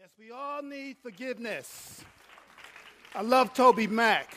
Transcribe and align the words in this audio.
Yes, 0.00 0.10
we 0.16 0.30
all 0.30 0.62
need 0.62 0.96
forgiveness. 1.02 2.04
I 3.16 3.22
love 3.22 3.52
Toby 3.52 3.88
Mac. 3.88 4.32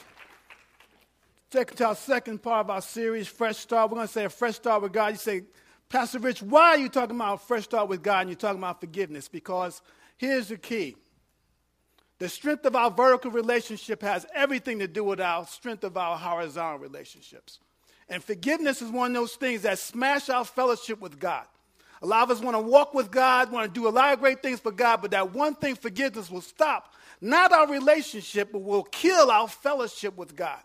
Taking 1.51 1.77
to 1.77 1.87
our 1.89 1.95
second 1.95 2.41
part 2.41 2.65
of 2.65 2.71
our 2.71 2.81
series, 2.81 3.27
Fresh 3.27 3.57
Start. 3.57 3.91
We're 3.91 3.97
going 3.97 4.07
to 4.07 4.11
say 4.13 4.25
a 4.25 4.29
fresh 4.29 4.55
start 4.55 4.81
with 4.81 4.91
God. 4.91 5.09
You 5.09 5.17
say, 5.17 5.43
Pastor 5.87 6.17
Rich, 6.17 6.41
why 6.41 6.69
are 6.69 6.77
you 6.79 6.89
talking 6.89 7.15
about 7.15 7.35
a 7.35 7.37
fresh 7.37 7.65
start 7.65 7.89
with 7.89 8.01
God 8.01 8.21
and 8.21 8.29
you're 8.31 8.37
talking 8.37 8.57
about 8.57 8.79
forgiveness? 8.79 9.27
Because 9.27 9.83
here's 10.17 10.47
the 10.47 10.57
key 10.57 10.95
the 12.17 12.27
strength 12.27 12.65
of 12.65 12.75
our 12.75 12.89
vertical 12.89 13.29
relationship 13.29 14.01
has 14.01 14.25
everything 14.33 14.79
to 14.79 14.87
do 14.87 15.03
with 15.03 15.21
our 15.21 15.45
strength 15.45 15.83
of 15.83 15.95
our 15.95 16.17
horizontal 16.17 16.79
relationships. 16.79 17.59
And 18.09 18.23
forgiveness 18.23 18.81
is 18.81 18.89
one 18.89 19.11
of 19.11 19.13
those 19.13 19.35
things 19.35 19.61
that 19.61 19.77
smash 19.77 20.27
our 20.29 20.43
fellowship 20.43 20.99
with 20.99 21.19
God. 21.19 21.45
A 22.01 22.07
lot 22.07 22.23
of 22.23 22.31
us 22.31 22.43
want 22.43 22.55
to 22.55 22.61
walk 22.61 22.93
with 22.93 23.11
God, 23.11 23.51
want 23.51 23.71
to 23.71 23.79
do 23.79 23.87
a 23.87 23.91
lot 23.91 24.13
of 24.13 24.19
great 24.19 24.41
things 24.41 24.59
for 24.59 24.71
God, 24.71 25.01
but 25.01 25.11
that 25.11 25.33
one 25.33 25.53
thing, 25.53 25.75
forgiveness, 25.75 26.31
will 26.31 26.41
stop 26.41 26.93
not 27.21 27.53
our 27.53 27.67
relationship, 27.67 28.51
but 28.51 28.63
will 28.63 28.83
kill 28.83 29.29
our 29.29 29.47
fellowship 29.47 30.17
with 30.17 30.35
God. 30.35 30.59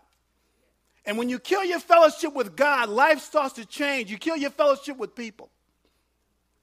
And 1.05 1.17
when 1.17 1.29
you 1.29 1.39
kill 1.39 1.63
your 1.63 1.79
fellowship 1.79 2.33
with 2.33 2.55
God, 2.55 2.89
life 2.89 3.21
starts 3.21 3.53
to 3.53 3.65
change. 3.65 4.11
You 4.11 4.17
kill 4.17 4.35
your 4.35 4.49
fellowship 4.49 4.97
with 4.97 5.15
people. 5.15 5.49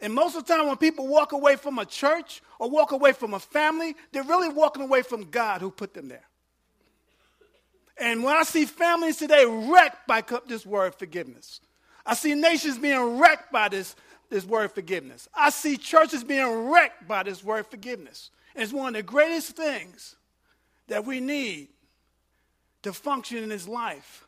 And 0.00 0.12
most 0.12 0.36
of 0.36 0.44
the 0.44 0.52
time, 0.52 0.66
when 0.66 0.76
people 0.76 1.06
walk 1.06 1.32
away 1.32 1.56
from 1.56 1.78
a 1.78 1.86
church 1.86 2.42
or 2.58 2.68
walk 2.68 2.92
away 2.92 3.12
from 3.12 3.32
a 3.32 3.38
family, 3.38 3.94
they're 4.12 4.24
really 4.24 4.48
walking 4.48 4.82
away 4.82 5.02
from 5.02 5.30
God 5.30 5.60
who 5.60 5.70
put 5.70 5.94
them 5.94 6.08
there. 6.08 6.26
And 7.96 8.24
when 8.24 8.36
I 8.36 8.42
see 8.42 8.66
families 8.66 9.16
today 9.16 9.46
wrecked 9.46 10.08
by 10.08 10.22
this 10.46 10.66
word 10.66 10.96
forgiveness, 10.96 11.60
I 12.04 12.14
see 12.14 12.34
nations 12.34 12.76
being 12.76 13.18
wrecked 13.18 13.52
by 13.52 13.68
this 13.68 13.94
this 14.34 14.44
word 14.44 14.72
forgiveness. 14.72 15.28
I 15.32 15.50
see 15.50 15.76
churches 15.76 16.24
being 16.24 16.68
wrecked 16.68 17.06
by 17.06 17.22
this 17.22 17.44
word 17.44 17.68
forgiveness. 17.68 18.30
And 18.56 18.64
it's 18.64 18.72
one 18.72 18.88
of 18.88 18.94
the 18.94 19.02
greatest 19.04 19.54
things 19.54 20.16
that 20.88 21.04
we 21.04 21.20
need 21.20 21.68
to 22.82 22.92
function 22.92 23.44
in 23.44 23.48
this 23.48 23.68
life. 23.68 24.26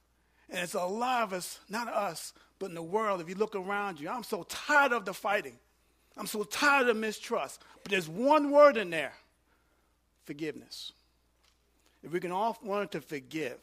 And 0.48 0.61
it's 0.61 0.75
a 0.75 0.84
lot 0.84 1.25
of 1.25 1.33
us, 1.33 1.58
not 1.69 1.89
us, 1.89 2.34
but 2.61 2.66
in 2.66 2.77
the 2.77 2.83
world, 2.84 3.20
if 3.20 3.28
you 3.28 3.34
look 3.34 3.56
around 3.56 3.98
you, 3.98 4.08
I'm 4.08 4.22
so 4.22 4.44
tired 4.44 4.92
of 4.92 5.05
the 5.05 5.12
fighting. 5.12 5.58
I'm 6.16 6.28
so 6.28 6.44
tired 6.44 6.88
of 6.88 6.97
mistrust. 6.97 7.61
But 7.83 7.91
there's 7.91 8.09
one 8.09 8.53
word 8.53 8.77
in 8.77 8.91
there 8.91 9.14
forgiveness. 10.25 10.92
If 12.05 12.12
we 12.12 12.20
can 12.20 12.31
all 12.31 12.56
learn 12.62 12.86
to 12.88 13.00
forgive 13.00 13.59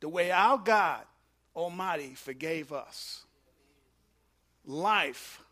the 0.00 0.08
way 0.08 0.30
our 0.30 0.56
God 0.56 1.02
Almighty 1.54 2.14
forgave 2.14 2.72
us, 2.72 3.26
life 4.64 5.42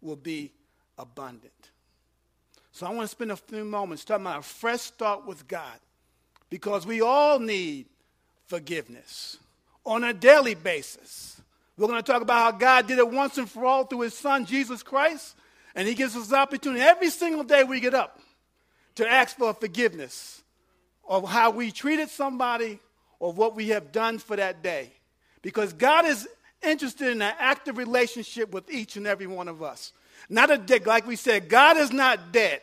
will 0.00 0.16
be 0.16 0.52
abundant. 0.98 1.52
So 2.72 2.86
I 2.86 2.90
want 2.90 3.02
to 3.02 3.08
spend 3.08 3.32
a 3.32 3.36
few 3.36 3.64
moments 3.64 4.04
talking 4.04 4.26
about 4.26 4.40
a 4.40 4.42
fresh 4.42 4.80
start 4.80 5.26
with 5.26 5.48
God 5.48 5.78
because 6.50 6.86
we 6.86 7.00
all 7.00 7.38
need 7.38 7.86
forgiveness 8.46 9.36
on 9.84 10.04
a 10.04 10.12
daily 10.12 10.54
basis. 10.54 11.40
We're 11.76 11.88
going 11.88 12.02
to 12.02 12.12
talk 12.12 12.22
about 12.22 12.52
how 12.52 12.58
God 12.58 12.86
did 12.86 12.98
it 12.98 13.10
once 13.10 13.38
and 13.38 13.48
for 13.48 13.64
all 13.64 13.84
through 13.84 14.00
his 14.00 14.14
son, 14.14 14.46
Jesus 14.46 14.82
Christ, 14.82 15.36
and 15.74 15.86
he 15.86 15.94
gives 15.94 16.16
us 16.16 16.28
the 16.28 16.36
opportunity 16.36 16.80
every 16.80 17.10
single 17.10 17.44
day 17.44 17.64
we 17.64 17.80
get 17.80 17.94
up 17.94 18.20
to 18.96 19.08
ask 19.08 19.36
for 19.36 19.54
forgiveness 19.54 20.42
of 21.08 21.28
how 21.28 21.50
we 21.50 21.70
treated 21.70 22.08
somebody 22.10 22.80
or 23.20 23.32
what 23.32 23.54
we 23.54 23.68
have 23.68 23.92
done 23.92 24.18
for 24.18 24.36
that 24.36 24.62
day. 24.62 24.92
Because 25.40 25.72
God 25.72 26.04
is 26.04 26.28
interested 26.62 27.08
in 27.08 27.22
an 27.22 27.34
active 27.38 27.76
relationship 27.76 28.52
with 28.52 28.70
each 28.70 28.96
and 28.96 29.06
every 29.06 29.26
one 29.26 29.48
of 29.48 29.62
us. 29.62 29.92
Not 30.28 30.50
a 30.50 30.58
dead, 30.58 30.86
like 30.86 31.06
we 31.06 31.16
said, 31.16 31.48
God 31.48 31.76
is 31.76 31.92
not 31.92 32.32
dead. 32.32 32.60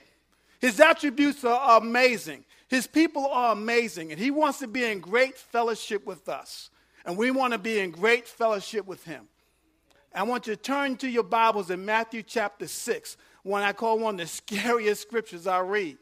His 0.60 0.80
attributes 0.80 1.44
are 1.44 1.80
amazing. 1.80 2.46
His 2.68 2.88
people 2.88 3.28
are 3.28 3.54
amazing, 3.54 4.12
and 4.12 4.20
He 4.20 4.32
wants 4.32 4.60
to 4.60 4.68
be 4.68 4.84
in 4.84 5.00
great 5.00 5.38
fellowship 5.38 6.06
with 6.06 6.28
us. 6.28 6.70
And 7.06 7.18
we 7.18 7.30
want 7.30 7.54
to 7.54 7.60
be 7.60 7.80
in 7.80 7.92
great 7.92 8.28
fellowship 8.28 8.88
with 8.88 9.04
Him. 9.06 9.28
I 10.14 10.24
want 10.24 10.48
you 10.48 10.56
to 10.56 10.62
turn 10.62 10.96
to 10.98 11.10
your 11.10 11.24
Bibles 11.24 11.70
in 11.70 11.86
Matthew 11.86 12.24
chapter 12.24 12.68
6, 12.68 13.18
one 13.44 13.62
I 13.62 13.74
call 13.74 14.00
one 14.00 14.16
of 14.16 14.22
the 14.22 14.28
scariest 14.32 15.02
scriptures 15.02 15.46
I 15.46 15.60
read. 15.60 15.98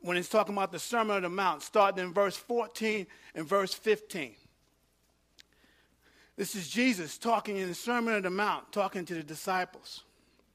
When 0.00 0.16
it's 0.16 0.28
talking 0.28 0.54
about 0.54 0.72
the 0.72 0.78
Sermon 0.78 1.16
on 1.16 1.22
the 1.22 1.28
Mount, 1.28 1.62
starting 1.62 2.04
in 2.04 2.12
verse 2.12 2.36
14 2.36 3.06
and 3.34 3.46
verse 3.46 3.72
15. 3.74 4.34
This 6.40 6.54
is 6.54 6.70
Jesus 6.70 7.18
talking 7.18 7.58
in 7.58 7.68
the 7.68 7.74
Sermon 7.74 8.14
on 8.14 8.22
the 8.22 8.30
Mount, 8.30 8.72
talking 8.72 9.04
to 9.04 9.12
the 9.12 9.22
disciples. 9.22 10.04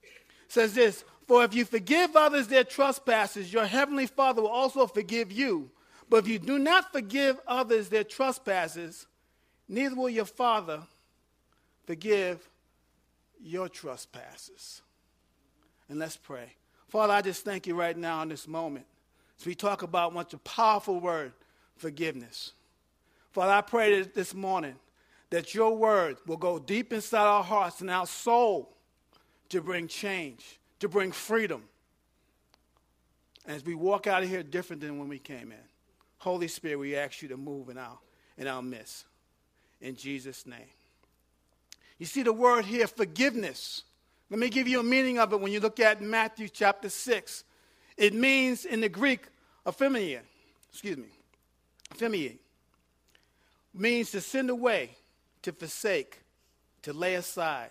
It 0.02 0.52
says 0.52 0.74
this 0.74 1.06
For 1.28 1.44
if 1.44 1.54
you 1.54 1.64
forgive 1.64 2.16
others 2.16 2.48
their 2.48 2.64
trespasses, 2.64 3.54
your 3.54 3.68
heavenly 3.68 4.08
Father 4.08 4.42
will 4.42 4.50
also 4.50 4.88
forgive 4.88 5.32
you. 5.32 5.70
But 6.10 6.24
if 6.24 6.28
you 6.28 6.40
do 6.40 6.58
not 6.58 6.92
forgive 6.92 7.40
others 7.46 7.90
their 7.90 8.04
trespasses, 8.04 9.06
neither 9.70 9.96
will 9.96 10.10
your 10.10 10.26
Father 10.26 10.82
forgive 11.86 12.50
your 13.40 13.70
trespasses. 13.70 14.82
And 15.88 16.00
let's 16.00 16.18
pray. 16.18 16.54
Father, 16.88 17.14
I 17.14 17.22
just 17.22 17.46
thank 17.46 17.68
you 17.68 17.76
right 17.76 17.96
now 17.96 18.24
in 18.24 18.30
this 18.30 18.48
moment. 18.48 18.88
As 19.40 19.46
we 19.46 19.54
talk 19.54 19.84
about 19.84 20.16
much 20.16 20.34
a 20.34 20.40
powerful 20.40 21.00
word, 21.00 21.34
forgiveness. 21.78 22.54
Father, 23.34 23.52
I 23.52 23.62
pray 23.62 24.02
that 24.02 24.16
this 24.16 24.34
morning 24.34 24.78
that 25.30 25.54
your 25.54 25.76
word 25.76 26.18
will 26.26 26.38
go 26.38 26.60
deep 26.60 26.94
inside 26.94 27.26
our 27.26 27.44
hearts 27.44 27.82
and 27.82 27.90
our 27.90 28.06
soul 28.06 28.76
to 29.50 29.62
bring 29.62 29.88
change, 29.88 30.60
to 30.80 30.88
bring 30.88 31.12
freedom. 31.12 31.64
As 33.48 33.64
we 33.64 33.76
walk 33.76 34.08
out 34.08 34.24
of 34.24 34.30
here 34.30 34.44
different 34.44 34.82
than 34.82 34.98
when 34.98 35.08
we 35.08 35.20
came 35.20 35.52
in. 35.52 35.58
Holy 36.18 36.48
Spirit, 36.48 36.78
we 36.78 36.96
ask 36.96 37.22
you 37.22 37.28
to 37.28 37.38
move 37.38 37.70
in 37.70 37.78
our, 37.78 37.98
in 38.38 38.48
our 38.48 38.62
midst. 38.62 39.06
In 39.82 39.96
Jesus' 39.96 40.48
name. 40.48 40.70
You 42.00 42.06
see 42.06 42.24
the 42.24 42.34
word 42.34 42.66
here, 42.66 42.88
forgiveness. 42.88 43.84
Let 44.30 44.40
me 44.40 44.50
give 44.50 44.68
you 44.68 44.80
a 44.80 44.84
meaning 44.84 45.20
of 45.20 45.32
it 45.34 45.40
when 45.40 45.52
you 45.52 45.60
look 45.60 45.80
at 45.80 46.02
Matthew 46.02 46.50
chapter 46.50 46.90
6. 46.90 47.44
It 47.98 48.14
means 48.14 48.66
in 48.66 48.82
the 48.82 48.90
Greek, 48.90 49.22
ephemia, 49.66 50.22
excuse 50.72 50.98
me, 50.98 51.10
ephemia, 51.92 52.32
means 53.74 54.12
to 54.12 54.22
send 54.22 54.50
away, 54.50 54.90
to 55.46 55.54
forsake, 55.54 56.22
to 56.82 56.92
lay 56.92 57.14
aside, 57.14 57.70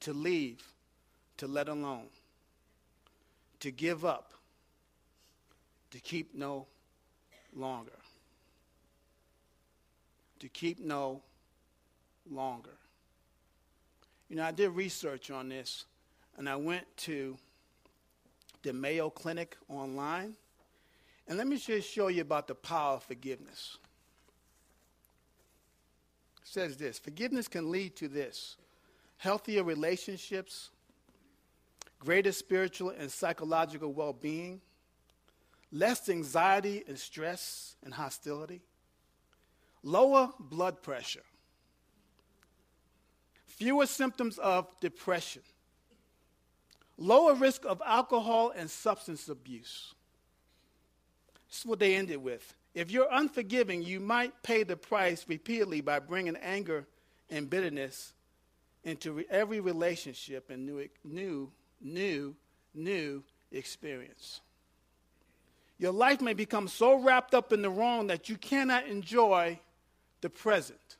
to 0.00 0.12
leave, 0.12 0.60
to 1.36 1.46
let 1.46 1.68
alone, 1.68 2.06
to 3.60 3.70
give 3.70 4.04
up, 4.04 4.32
to 5.92 6.00
keep 6.00 6.34
no 6.34 6.66
longer. 7.54 7.92
To 10.40 10.48
keep 10.48 10.80
no 10.80 11.22
longer. 12.28 12.76
You 14.28 14.34
know, 14.34 14.44
I 14.44 14.50
did 14.50 14.70
research 14.70 15.30
on 15.30 15.48
this, 15.48 15.84
and 16.36 16.48
I 16.48 16.56
went 16.56 16.84
to 16.98 17.38
the 18.64 18.72
Mayo 18.72 19.10
Clinic 19.10 19.56
online. 19.68 20.34
And 21.28 21.38
let 21.38 21.46
me 21.46 21.56
just 21.56 21.88
show 21.88 22.08
you 22.08 22.22
about 22.22 22.48
the 22.48 22.56
power 22.56 22.94
of 22.94 23.04
forgiveness 23.04 23.78
says 26.48 26.76
this 26.76 26.98
forgiveness 26.98 27.46
can 27.48 27.70
lead 27.70 27.94
to 27.96 28.08
this 28.08 28.56
healthier 29.18 29.62
relationships, 29.62 30.70
greater 31.98 32.32
spiritual 32.32 32.90
and 32.90 33.10
psychological 33.10 33.92
well 33.92 34.12
being, 34.12 34.60
less 35.70 36.08
anxiety 36.08 36.84
and 36.88 36.98
stress 36.98 37.76
and 37.84 37.92
hostility, 37.92 38.62
lower 39.82 40.32
blood 40.38 40.82
pressure, 40.82 41.24
fewer 43.46 43.86
symptoms 43.86 44.38
of 44.38 44.68
depression, 44.80 45.42
lower 46.96 47.34
risk 47.34 47.64
of 47.66 47.82
alcohol 47.84 48.52
and 48.56 48.70
substance 48.70 49.28
abuse. 49.28 49.94
This 51.48 51.60
is 51.60 51.66
what 51.66 51.78
they 51.78 51.94
ended 51.94 52.18
with. 52.18 52.54
If 52.74 52.90
you're 52.90 53.08
unforgiving, 53.10 53.82
you 53.82 54.00
might 54.00 54.42
pay 54.42 54.62
the 54.62 54.76
price 54.76 55.24
repeatedly 55.28 55.80
by 55.80 55.98
bringing 55.98 56.36
anger 56.36 56.86
and 57.30 57.48
bitterness 57.48 58.12
into 58.84 59.24
every 59.30 59.60
relationship 59.60 60.50
and 60.50 60.64
new, 60.64 60.88
new, 61.04 61.50
new, 61.80 62.36
new 62.74 63.24
experience. 63.50 64.40
Your 65.78 65.92
life 65.92 66.20
may 66.20 66.34
become 66.34 66.68
so 66.68 66.98
wrapped 66.98 67.34
up 67.34 67.52
in 67.52 67.62
the 67.62 67.70
wrong 67.70 68.08
that 68.08 68.28
you 68.28 68.36
cannot 68.36 68.86
enjoy 68.86 69.60
the 70.20 70.30
present. 70.30 70.96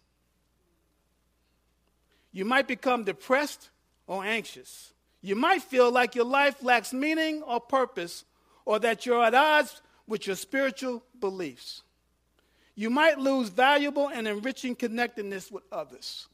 You 2.33 2.45
might 2.45 2.69
become 2.69 3.05
depressed 3.05 3.71
or 4.07 4.25
anxious. 4.25 4.93
You 5.21 5.35
might 5.35 5.63
feel 5.63 5.91
like 5.91 6.15
your 6.15 6.25
life 6.25 6.63
lacks 6.63 6.93
meaning 6.93 7.43
or 7.43 7.59
purpose, 7.61 8.25
or 8.65 8.79
that 8.79 9.05
you're 9.05 9.25
at 9.25 9.35
odds 9.35 9.81
with 10.09 10.27
your 10.27 10.35
spiritual 10.35 11.05
beliefs. 11.21 11.83
You 12.75 12.91
might 12.91 13.19
lose 13.19 13.51
valuable 13.51 14.09
and 14.09 14.27
enriching 14.27 14.75
connectedness 14.75 15.53
with 15.53 15.65
others. 15.71 16.27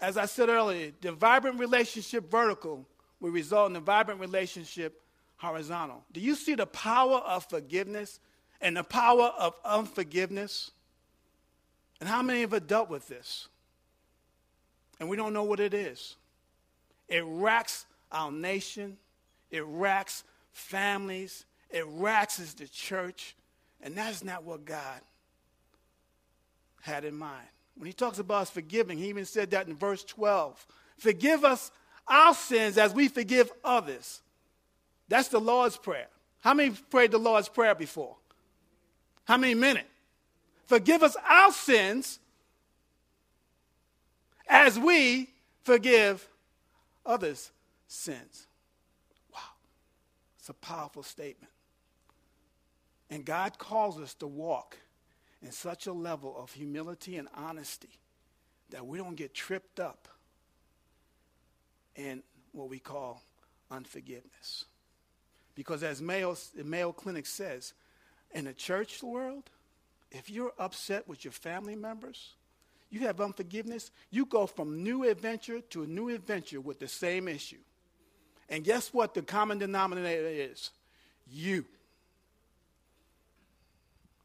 As 0.00 0.16
I 0.16 0.26
said 0.26 0.48
earlier, 0.48 0.92
the 1.00 1.12
vibrant 1.12 1.58
relationship 1.58 2.30
vertical 2.30 2.86
will 3.20 3.30
result 3.30 3.70
in 3.70 3.76
a 3.76 3.80
vibrant 3.80 4.20
relationship 4.20 5.02
horizontal. 5.36 6.04
Do 6.12 6.20
you 6.20 6.34
see 6.34 6.54
the 6.54 6.66
power 6.66 7.18
of 7.18 7.44
forgiveness 7.44 8.20
and 8.60 8.76
the 8.76 8.84
power 8.84 9.32
of 9.38 9.54
unforgiveness? 9.64 10.70
And 12.00 12.08
how 12.08 12.22
many 12.22 12.44
of 12.44 12.54
us 12.54 12.62
dealt 12.62 12.88
with 12.88 13.08
this? 13.08 13.48
And 15.00 15.08
we 15.08 15.16
don't 15.16 15.32
know 15.32 15.44
what 15.44 15.60
it 15.60 15.74
is. 15.74 16.16
It 17.08 17.24
racks 17.26 17.86
our 18.12 18.30
nation, 18.30 18.96
it 19.50 19.64
racks 19.66 20.24
families, 20.52 21.44
it 21.70 21.84
racks 21.86 22.36
the 22.54 22.68
church, 22.68 23.36
and 23.82 23.94
that's 23.94 24.24
not 24.24 24.44
what 24.44 24.64
God 24.64 25.00
had 26.80 27.04
in 27.04 27.14
mind. 27.14 27.46
When 27.76 27.86
he 27.86 27.92
talks 27.92 28.18
about 28.18 28.42
us 28.42 28.50
forgiving, 28.50 28.98
he 28.98 29.08
even 29.08 29.24
said 29.24 29.50
that 29.52 29.68
in 29.68 29.76
verse 29.76 30.02
12. 30.04 30.66
Forgive 30.96 31.44
us 31.44 31.70
our 32.08 32.34
sins 32.34 32.78
as 32.78 32.94
we 32.94 33.08
forgive 33.08 33.52
others. 33.62 34.22
That's 35.08 35.28
the 35.28 35.40
Lord's 35.40 35.76
Prayer. 35.76 36.08
How 36.40 36.54
many 36.54 36.70
prayed 36.70 37.10
the 37.10 37.18
Lord's 37.18 37.48
Prayer 37.48 37.74
before? 37.74 38.16
How 39.24 39.36
many 39.36 39.54
minutes? 39.54 39.88
Forgive 40.66 41.02
us 41.02 41.16
our 41.28 41.52
sins 41.52 42.18
as 44.48 44.78
we 44.78 45.30
forgive 45.62 46.26
others' 47.04 47.50
sins. 47.86 48.46
Wow. 49.32 49.40
It's 50.38 50.48
a 50.48 50.54
powerful 50.54 51.02
statement. 51.02 51.52
And 53.10 53.24
God 53.24 53.58
calls 53.58 53.98
us 54.00 54.14
to 54.14 54.26
walk 54.26 54.76
in 55.42 55.52
such 55.52 55.86
a 55.86 55.92
level 55.92 56.36
of 56.36 56.52
humility 56.52 57.16
and 57.16 57.28
honesty 57.34 58.00
that 58.70 58.86
we 58.86 58.98
don't 58.98 59.14
get 59.14 59.34
tripped 59.34 59.80
up 59.80 60.08
in 61.96 62.22
what 62.52 62.68
we 62.68 62.78
call 62.78 63.22
unforgiveness. 63.70 64.64
Because 65.54 65.82
as 65.82 66.00
Mayo, 66.00 66.36
the 66.54 66.64
Mayo 66.64 66.92
Clinic 66.92 67.26
says, 67.26 67.72
in 68.30 68.44
the 68.44 68.52
church 68.52 69.02
world, 69.02 69.50
if 70.10 70.30
you're 70.30 70.52
upset 70.58 71.08
with 71.08 71.24
your 71.24 71.32
family 71.32 71.76
members, 71.76 72.34
you 72.90 73.00
have 73.00 73.20
unforgiveness, 73.20 73.90
you 74.10 74.24
go 74.24 74.46
from 74.46 74.82
new 74.82 75.04
adventure 75.04 75.60
to 75.60 75.82
a 75.82 75.86
new 75.86 76.08
adventure 76.08 76.60
with 76.60 76.78
the 76.78 76.88
same 76.88 77.28
issue. 77.28 77.58
And 78.48 78.64
guess 78.64 78.94
what 78.94 79.14
the 79.14 79.22
common 79.22 79.58
denominator 79.58 80.26
is? 80.26 80.70
You. 81.30 81.66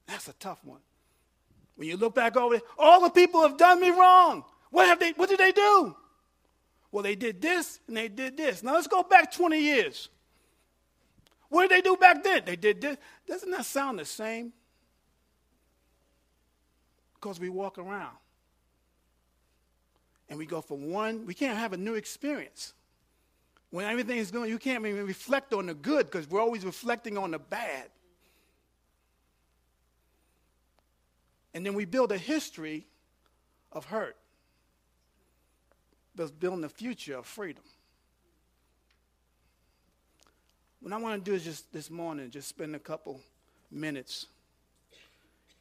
That's 0.07 0.27
a 0.27 0.33
tough 0.33 0.63
one. 0.63 0.81
When 1.75 1.87
you 1.87 1.97
look 1.97 2.15
back 2.15 2.37
over 2.37 2.55
it, 2.55 2.63
all 2.77 3.01
the 3.01 3.09
people 3.09 3.41
have 3.41 3.57
done 3.57 3.81
me 3.81 3.89
wrong. 3.89 4.43
What 4.69 4.87
have 4.87 4.99
they 4.99 5.11
what 5.11 5.29
did 5.29 5.39
they 5.39 5.51
do? 5.51 5.95
Well, 6.91 7.03
they 7.03 7.15
did 7.15 7.41
this 7.41 7.79
and 7.87 7.97
they 7.97 8.07
did 8.07 8.37
this. 8.37 8.61
Now 8.61 8.73
let's 8.73 8.87
go 8.87 9.01
back 9.03 9.31
20 9.31 9.59
years. 9.59 10.09
What 11.49 11.69
did 11.69 11.71
they 11.71 11.81
do 11.81 11.97
back 11.97 12.23
then? 12.23 12.43
They 12.45 12.55
did 12.55 12.81
this. 12.81 12.97
Doesn't 13.27 13.49
that 13.51 13.65
sound 13.65 13.99
the 13.99 14.05
same? 14.05 14.53
because 17.23 17.39
we 17.39 17.47
walk 17.47 17.77
around 17.77 18.15
and 20.27 20.37
we 20.37 20.45
go 20.45 20.59
from 20.59 20.91
one, 20.91 21.25
we 21.25 21.33
can't 21.33 21.57
have 21.57 21.71
a 21.71 21.77
new 21.77 21.93
experience. 21.93 22.73
When 23.69 23.85
everything 23.85 24.17
is 24.17 24.29
going, 24.29 24.49
you 24.49 24.59
can't 24.59 24.85
even 24.85 25.07
reflect 25.07 25.53
on 25.53 25.67
the 25.67 25.73
good 25.73 26.11
because 26.11 26.29
we're 26.29 26.41
always 26.41 26.65
reflecting 26.65 27.17
on 27.17 27.31
the 27.31 27.39
bad. 27.39 27.89
And 31.53 31.65
then 31.65 31.73
we 31.73 31.85
build 31.85 32.11
a 32.11 32.17
history 32.17 32.85
of 33.71 33.85
hurt, 33.85 34.15
building 36.39 36.63
a 36.63 36.69
future 36.69 37.17
of 37.17 37.25
freedom. 37.25 37.63
What 40.79 40.93
I 40.93 40.97
want 40.97 41.23
to 41.23 41.31
do 41.31 41.35
is 41.35 41.43
just 41.43 41.71
this 41.71 41.89
morning, 41.89 42.29
just 42.29 42.49
spend 42.49 42.75
a 42.75 42.79
couple 42.79 43.21
minutes 43.71 44.27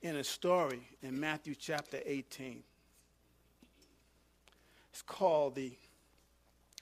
in 0.02 0.16
a 0.16 0.24
story 0.24 0.80
in 1.02 1.18
Matthew 1.18 1.54
chapter 1.54 2.00
18. 2.04 2.62
It's 4.92 5.02
called 5.02 5.54
The 5.54 5.72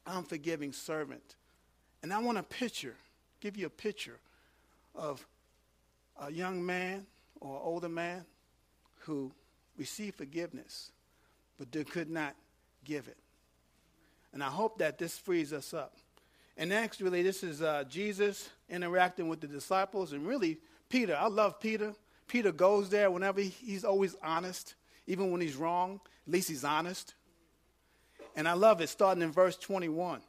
Unforgiving 0.06 0.72
Servant. 0.72 1.36
And 2.02 2.12
I 2.12 2.18
want 2.18 2.38
a 2.38 2.42
picture, 2.42 2.96
give 3.40 3.56
you 3.56 3.66
a 3.66 3.70
picture 3.70 4.18
of 4.94 5.24
a 6.20 6.32
young 6.32 6.64
man 6.64 7.06
or 7.40 7.60
older 7.62 7.88
man 7.88 8.24
who 9.00 9.32
received 9.76 10.16
forgiveness 10.16 10.92
but 11.60 11.70
they 11.70 11.84
could 11.84 12.08
not 12.08 12.34
give 12.86 13.06
it. 13.06 13.18
And 14.32 14.42
I 14.42 14.48
hope 14.48 14.78
that 14.78 14.96
this 14.96 15.18
frees 15.18 15.52
us 15.52 15.74
up. 15.74 15.94
And 16.56 16.72
actually, 16.72 17.22
this 17.22 17.42
is 17.42 17.60
uh, 17.60 17.84
Jesus 17.86 18.48
interacting 18.70 19.28
with 19.28 19.42
the 19.42 19.46
disciples, 19.46 20.14
and 20.14 20.26
really, 20.26 20.56
Peter. 20.88 21.14
I 21.14 21.28
love 21.28 21.60
Peter. 21.60 21.92
Peter 22.26 22.50
goes 22.50 22.88
there 22.88 23.10
whenever 23.10 23.42
he's 23.42 23.84
always 23.84 24.16
honest, 24.22 24.74
even 25.06 25.30
when 25.30 25.42
he's 25.42 25.56
wrong, 25.56 26.00
at 26.26 26.32
least 26.32 26.48
he's 26.48 26.64
honest. 26.64 27.14
And 28.34 28.48
I 28.48 28.54
love 28.54 28.80
it, 28.80 28.88
starting 28.88 29.22
in 29.22 29.30
verse 29.30 29.56
21. 29.58 30.22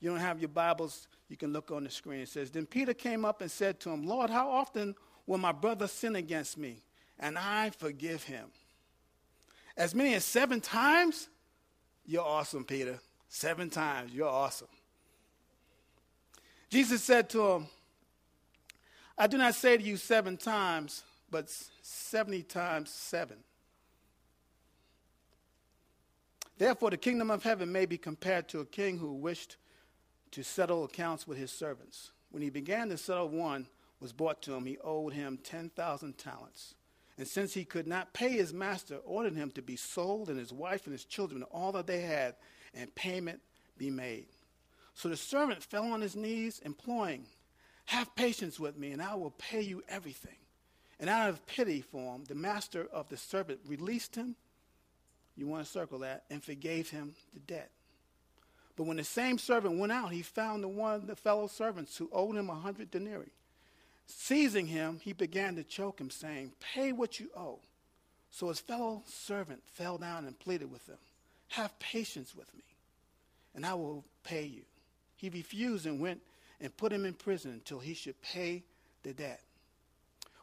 You 0.00 0.10
don't 0.10 0.18
have 0.18 0.40
your 0.40 0.48
Bibles, 0.48 1.06
you 1.28 1.36
can 1.36 1.52
look 1.52 1.70
on 1.70 1.84
the 1.84 1.90
screen. 1.90 2.20
It 2.20 2.28
says, 2.28 2.50
Then 2.50 2.66
Peter 2.66 2.94
came 2.94 3.24
up 3.24 3.42
and 3.42 3.50
said 3.50 3.78
to 3.80 3.90
him, 3.90 4.04
Lord, 4.04 4.28
how 4.28 4.50
often 4.50 4.96
will 5.24 5.38
my 5.38 5.52
brother 5.52 5.86
sin 5.86 6.16
against 6.16 6.58
me, 6.58 6.82
and 7.18 7.38
I 7.38 7.70
forgive 7.70 8.24
him? 8.24 8.46
As 9.76 9.94
many 9.94 10.14
as 10.14 10.24
seven 10.24 10.60
times? 10.60 11.28
You're 12.04 12.24
awesome, 12.24 12.64
Peter. 12.64 12.98
Seven 13.28 13.70
times. 13.70 14.12
You're 14.12 14.28
awesome. 14.28 14.68
Jesus 16.68 17.02
said 17.02 17.30
to 17.30 17.42
him, 17.52 17.66
I 19.16 19.26
do 19.26 19.36
not 19.38 19.54
say 19.54 19.76
to 19.76 19.82
you 19.82 19.96
seven 19.96 20.36
times, 20.36 21.02
but 21.30 21.48
70 21.82 22.42
times 22.44 22.90
seven. 22.90 23.36
Therefore, 26.58 26.90
the 26.90 26.96
kingdom 26.96 27.30
of 27.30 27.42
heaven 27.42 27.72
may 27.72 27.86
be 27.86 27.98
compared 27.98 28.48
to 28.50 28.60
a 28.60 28.64
king 28.64 28.98
who 28.98 29.14
wished 29.14 29.56
to 30.32 30.42
settle 30.42 30.84
accounts 30.84 31.26
with 31.26 31.38
his 31.38 31.50
servants. 31.50 32.10
When 32.30 32.42
he 32.42 32.50
began 32.50 32.88
to 32.88 32.96
settle 32.96 33.28
one 33.28 33.66
was 34.00 34.12
brought 34.12 34.42
to 34.42 34.54
him, 34.54 34.64
he 34.64 34.78
owed 34.82 35.12
him 35.12 35.38
10,000 35.42 36.18
talents. 36.18 36.74
And 37.22 37.28
since 37.28 37.54
he 37.54 37.64
could 37.64 37.86
not 37.86 38.12
pay 38.12 38.30
his 38.30 38.52
master, 38.52 38.96
ordered 39.04 39.36
him 39.36 39.52
to 39.52 39.62
be 39.62 39.76
sold 39.76 40.28
and 40.28 40.36
his 40.36 40.52
wife 40.52 40.86
and 40.86 40.92
his 40.92 41.04
children, 41.04 41.42
and 41.42 41.50
all 41.52 41.70
that 41.70 41.86
they 41.86 42.00
had, 42.00 42.34
and 42.74 42.92
payment 42.96 43.40
be 43.78 43.90
made. 43.90 44.26
So 44.94 45.08
the 45.08 45.16
servant 45.16 45.62
fell 45.62 45.84
on 45.92 46.00
his 46.00 46.16
knees, 46.16 46.58
imploring, 46.64 47.26
have 47.84 48.12
patience 48.16 48.58
with 48.58 48.76
me, 48.76 48.90
and 48.90 49.00
I 49.00 49.14
will 49.14 49.30
pay 49.30 49.60
you 49.60 49.84
everything. 49.88 50.34
And 50.98 51.08
out 51.08 51.28
of 51.28 51.46
pity 51.46 51.80
for 51.80 52.16
him, 52.16 52.24
the 52.24 52.34
master 52.34 52.88
of 52.92 53.08
the 53.08 53.16
servant 53.16 53.60
released 53.68 54.16
him. 54.16 54.34
You 55.36 55.46
want 55.46 55.64
to 55.64 55.70
circle 55.70 56.00
that, 56.00 56.24
and 56.28 56.42
forgave 56.42 56.90
him 56.90 57.14
the 57.34 57.38
debt. 57.38 57.70
But 58.74 58.88
when 58.88 58.96
the 58.96 59.04
same 59.04 59.38
servant 59.38 59.78
went 59.78 59.92
out, 59.92 60.10
he 60.10 60.22
found 60.22 60.64
the 60.64 60.68
one 60.68 61.06
the 61.06 61.14
fellow 61.14 61.46
servants 61.46 61.96
who 61.96 62.10
owed 62.12 62.34
him 62.34 62.50
a 62.50 62.56
hundred 62.56 62.90
denarii. 62.90 63.30
Seizing 64.06 64.66
him, 64.66 65.00
he 65.02 65.12
began 65.12 65.56
to 65.56 65.64
choke 65.64 66.00
him, 66.00 66.10
saying, 66.10 66.52
Pay 66.60 66.92
what 66.92 67.20
you 67.20 67.28
owe. 67.36 67.60
So 68.30 68.48
his 68.48 68.60
fellow 68.60 69.02
servant 69.06 69.62
fell 69.66 69.98
down 69.98 70.26
and 70.26 70.38
pleaded 70.38 70.70
with 70.70 70.86
him, 70.88 70.98
Have 71.48 71.78
patience 71.78 72.34
with 72.34 72.52
me, 72.54 72.62
and 73.54 73.66
I 73.66 73.74
will 73.74 74.04
pay 74.24 74.44
you. 74.44 74.62
He 75.16 75.28
refused 75.28 75.86
and 75.86 76.00
went 76.00 76.20
and 76.60 76.76
put 76.76 76.92
him 76.92 77.04
in 77.04 77.14
prison 77.14 77.52
until 77.52 77.78
he 77.78 77.94
should 77.94 78.20
pay 78.22 78.64
the 79.02 79.12
debt. 79.12 79.40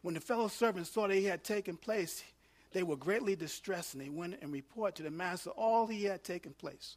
When 0.01 0.13
the 0.13 0.21
fellow 0.21 0.47
servants 0.47 0.91
saw 0.91 1.07
that 1.07 1.15
he 1.15 1.25
had 1.25 1.43
taken 1.43 1.75
place, 1.75 2.23
they 2.71 2.83
were 2.83 2.95
greatly 2.95 3.35
distressed, 3.35 3.93
and 3.93 4.03
they 4.03 4.09
went 4.09 4.37
and 4.41 4.53
reported 4.53 4.95
to 4.97 5.03
the 5.03 5.11
master 5.11 5.49
all 5.51 5.87
he 5.87 6.03
had 6.03 6.23
taken 6.23 6.53
place. 6.53 6.95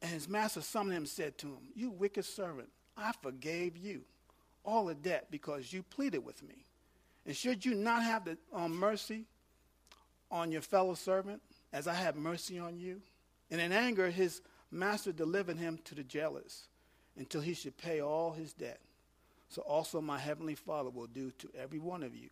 And 0.00 0.10
his 0.10 0.28
master 0.28 0.62
summoned 0.62 0.96
him 0.96 1.02
and 1.02 1.08
said 1.08 1.38
to 1.38 1.48
him, 1.48 1.68
You 1.74 1.90
wicked 1.90 2.24
servant, 2.24 2.70
I 2.96 3.12
forgave 3.20 3.76
you 3.76 4.02
all 4.64 4.86
the 4.86 4.94
debt 4.94 5.28
because 5.30 5.72
you 5.72 5.82
pleaded 5.82 6.24
with 6.24 6.42
me. 6.42 6.66
And 7.26 7.36
should 7.36 7.64
you 7.64 7.74
not 7.74 8.02
have 8.02 8.24
the 8.24 8.36
um, 8.52 8.76
mercy 8.76 9.26
on 10.30 10.50
your 10.50 10.62
fellow 10.62 10.94
servant 10.94 11.40
as 11.72 11.86
I 11.86 11.94
have 11.94 12.16
mercy 12.16 12.58
on 12.58 12.78
you? 12.78 13.00
And 13.50 13.60
in 13.60 13.72
anger, 13.72 14.10
his 14.10 14.40
master 14.70 15.12
delivered 15.12 15.58
him 15.58 15.78
to 15.84 15.94
the 15.94 16.02
jailers 16.02 16.64
until 17.16 17.40
he 17.40 17.54
should 17.54 17.76
pay 17.76 18.00
all 18.00 18.32
his 18.32 18.52
debt. 18.52 18.80
So 19.48 19.62
also 19.62 20.00
my 20.00 20.18
heavenly 20.18 20.54
Father 20.54 20.90
will 20.90 21.06
do 21.06 21.30
to 21.38 21.50
every 21.58 21.78
one 21.78 22.02
of 22.02 22.16
you 22.16 22.30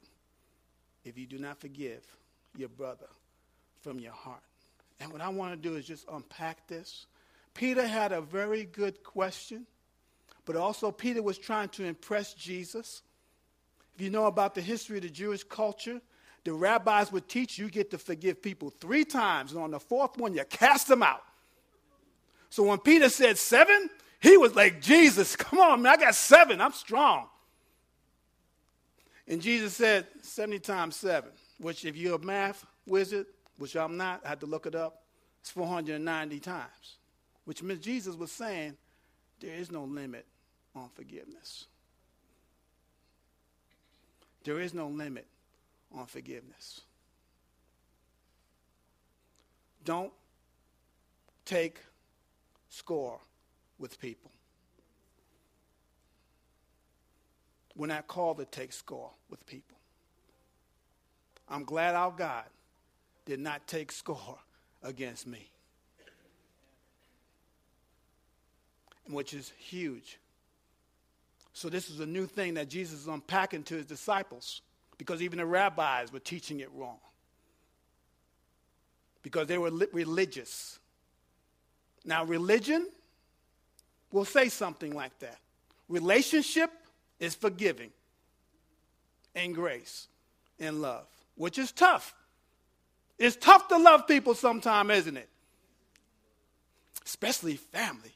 if 1.04 1.18
you 1.18 1.26
do 1.26 1.38
not 1.38 1.60
forgive 1.60 2.04
your 2.56 2.68
brother 2.68 3.08
from 3.80 4.00
your 4.00 4.12
heart. 4.12 4.40
And 5.00 5.12
what 5.12 5.20
I 5.20 5.28
want 5.28 5.52
to 5.52 5.68
do 5.68 5.76
is 5.76 5.86
just 5.86 6.06
unpack 6.10 6.66
this. 6.66 7.06
Peter 7.54 7.86
had 7.86 8.12
a 8.12 8.20
very 8.20 8.64
good 8.64 9.02
question, 9.02 9.66
but 10.50 10.58
also 10.58 10.90
Peter 10.90 11.22
was 11.22 11.38
trying 11.38 11.68
to 11.68 11.84
impress 11.84 12.34
Jesus. 12.34 13.02
If 13.94 14.00
you 14.00 14.10
know 14.10 14.26
about 14.26 14.56
the 14.56 14.60
history 14.60 14.96
of 14.96 15.04
the 15.04 15.08
Jewish 15.08 15.44
culture, 15.44 16.00
the 16.42 16.52
rabbis 16.52 17.12
would 17.12 17.28
teach 17.28 17.56
you 17.56 17.70
get 17.70 17.92
to 17.92 17.98
forgive 17.98 18.42
people 18.42 18.70
three 18.80 19.04
times, 19.04 19.52
and 19.52 19.62
on 19.62 19.70
the 19.70 19.78
fourth 19.78 20.18
one, 20.18 20.34
you 20.34 20.42
cast 20.50 20.88
them 20.88 21.04
out. 21.04 21.22
So 22.48 22.64
when 22.64 22.78
Peter 22.78 23.08
said 23.08 23.38
seven, 23.38 23.90
He 24.20 24.36
was 24.36 24.56
like, 24.56 24.80
Jesus, 24.80 25.36
come 25.36 25.60
on, 25.60 25.82
man, 25.82 25.92
I 25.92 25.96
got 25.98 26.16
seven. 26.16 26.60
I'm 26.60 26.72
strong. 26.72 27.28
And 29.28 29.40
Jesus 29.40 29.76
said 29.76 30.08
70 30.20 30.58
times 30.58 30.96
7, 30.96 31.30
which, 31.60 31.84
if 31.84 31.96
you're 31.96 32.16
a 32.16 32.18
math 32.18 32.66
wizard, 32.88 33.26
which 33.56 33.76
I'm 33.76 33.96
not, 33.96 34.22
I 34.24 34.30
had 34.30 34.40
to 34.40 34.46
look 34.46 34.66
it 34.66 34.74
up, 34.74 35.04
it's 35.42 35.50
490 35.50 36.40
times. 36.40 36.96
Which 37.44 37.62
means 37.62 37.84
Jesus 37.84 38.16
was 38.16 38.32
saying 38.32 38.76
there 39.38 39.54
is 39.54 39.70
no 39.70 39.84
limit 39.84 40.26
on 40.74 40.88
forgiveness. 40.94 41.66
There 44.44 44.60
is 44.60 44.72
no 44.72 44.88
limit 44.88 45.26
on 45.94 46.06
forgiveness. 46.06 46.80
Don't 49.84 50.12
take 51.44 51.80
score 52.68 53.18
with 53.78 54.00
people. 54.00 54.30
We're 57.76 57.86
not 57.86 58.06
called 58.06 58.38
to 58.38 58.44
take 58.44 58.72
score 58.72 59.10
with 59.30 59.44
people. 59.46 59.76
I'm 61.48 61.64
glad 61.64 61.94
our 61.94 62.10
God 62.12 62.44
did 63.24 63.40
not 63.40 63.66
take 63.66 63.90
score 63.90 64.38
against 64.82 65.26
me, 65.26 65.50
which 69.08 69.34
is 69.34 69.52
huge. 69.58 70.18
So, 71.52 71.68
this 71.68 71.90
is 71.90 72.00
a 72.00 72.06
new 72.06 72.26
thing 72.26 72.54
that 72.54 72.68
Jesus 72.68 73.00
is 73.00 73.06
unpacking 73.08 73.64
to 73.64 73.74
his 73.74 73.86
disciples 73.86 74.62
because 74.98 75.20
even 75.22 75.38
the 75.38 75.46
rabbis 75.46 76.12
were 76.12 76.20
teaching 76.20 76.60
it 76.60 76.70
wrong 76.74 76.98
because 79.22 79.46
they 79.46 79.58
were 79.58 79.70
religious. 79.92 80.78
Now, 82.04 82.24
religion 82.24 82.86
will 84.12 84.24
say 84.24 84.48
something 84.48 84.94
like 84.94 85.18
that. 85.20 85.38
Relationship 85.88 86.70
is 87.18 87.34
forgiving 87.34 87.90
and 89.34 89.54
grace 89.54 90.08
and 90.58 90.80
love, 90.80 91.06
which 91.36 91.58
is 91.58 91.72
tough. 91.72 92.14
It's 93.18 93.36
tough 93.36 93.68
to 93.68 93.76
love 93.76 94.06
people 94.06 94.34
sometimes, 94.34 94.90
isn't 94.90 95.16
it? 95.16 95.28
Especially 97.04 97.56
family. 97.56 98.14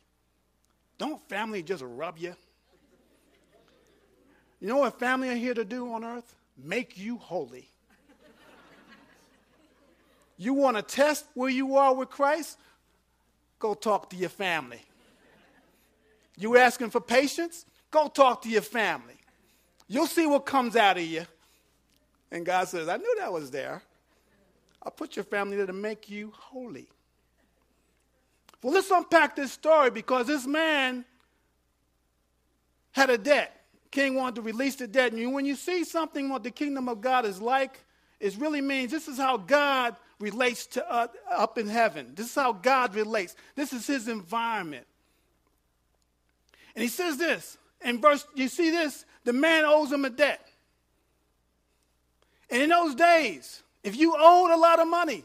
Don't 0.98 1.20
family 1.28 1.62
just 1.62 1.82
rub 1.84 2.18
you? 2.18 2.34
You 4.60 4.68
know 4.68 4.78
what 4.78 4.98
family 4.98 5.28
are 5.28 5.34
here 5.34 5.54
to 5.54 5.64
do 5.64 5.92
on 5.92 6.04
earth? 6.04 6.34
Make 6.56 6.96
you 6.96 7.18
holy. 7.18 7.68
You 10.36 10.54
want 10.54 10.76
to 10.76 10.82
test 10.82 11.26
where 11.34 11.50
you 11.50 11.76
are 11.76 11.94
with 11.94 12.10
Christ? 12.10 12.58
Go 13.58 13.74
talk 13.74 14.10
to 14.10 14.16
your 14.16 14.30
family. 14.30 14.82
You 16.36 16.56
asking 16.56 16.90
for 16.90 17.00
patience? 17.00 17.66
Go 17.90 18.08
talk 18.08 18.42
to 18.42 18.48
your 18.48 18.62
family. 18.62 19.14
You'll 19.86 20.06
see 20.06 20.26
what 20.26 20.46
comes 20.46 20.76
out 20.76 20.96
of 20.96 21.04
you. 21.04 21.24
And 22.32 22.44
God 22.44 22.68
says, 22.68 22.88
I 22.88 22.96
knew 22.96 23.16
that 23.20 23.32
was 23.32 23.50
there. 23.50 23.82
I 24.82 24.90
put 24.90 25.16
your 25.16 25.24
family 25.24 25.56
there 25.56 25.66
to 25.66 25.72
make 25.72 26.10
you 26.10 26.32
holy. 26.36 26.88
Well, 28.62 28.74
let's 28.74 28.90
unpack 28.90 29.36
this 29.36 29.52
story 29.52 29.90
because 29.90 30.26
this 30.26 30.46
man 30.46 31.04
had 32.92 33.10
a 33.10 33.18
debt. 33.18 33.63
King 33.94 34.16
wanted 34.16 34.34
to 34.34 34.42
release 34.42 34.74
the 34.74 34.88
debt. 34.88 35.12
And 35.12 35.32
when 35.32 35.46
you 35.46 35.54
see 35.54 35.84
something 35.84 36.28
what 36.28 36.42
the 36.42 36.50
kingdom 36.50 36.88
of 36.88 37.00
God 37.00 37.24
is 37.24 37.40
like, 37.40 37.78
it 38.18 38.36
really 38.38 38.60
means 38.60 38.90
this 38.90 39.06
is 39.06 39.16
how 39.16 39.36
God 39.36 39.94
relates 40.18 40.66
to 40.66 40.92
us 40.92 41.10
up 41.30 41.58
in 41.58 41.68
heaven. 41.68 42.10
This 42.16 42.26
is 42.26 42.34
how 42.34 42.54
God 42.54 42.96
relates. 42.96 43.36
This 43.54 43.72
is 43.72 43.86
his 43.86 44.08
environment. 44.08 44.84
And 46.74 46.82
he 46.82 46.88
says 46.88 47.18
this 47.18 47.56
in 47.82 48.00
verse, 48.00 48.26
you 48.34 48.48
see 48.48 48.70
this? 48.70 49.04
The 49.22 49.32
man 49.32 49.64
owes 49.64 49.92
him 49.92 50.04
a 50.04 50.10
debt. 50.10 50.44
And 52.50 52.62
in 52.62 52.70
those 52.70 52.96
days, 52.96 53.62
if 53.84 53.96
you 53.96 54.16
owed 54.18 54.50
a 54.50 54.56
lot 54.56 54.80
of 54.80 54.88
money, 54.88 55.24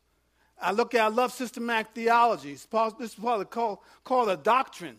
I 0.59 0.71
look 0.71 0.95
at, 0.95 1.01
I 1.01 1.07
love 1.07 1.31
systematic 1.31 1.93
theology. 1.93 2.53
This 2.53 2.67
is 2.99 3.15
probably 3.15 3.45
called, 3.45 3.79
called 4.03 4.29
a 4.29 4.37
doctrine 4.37 4.97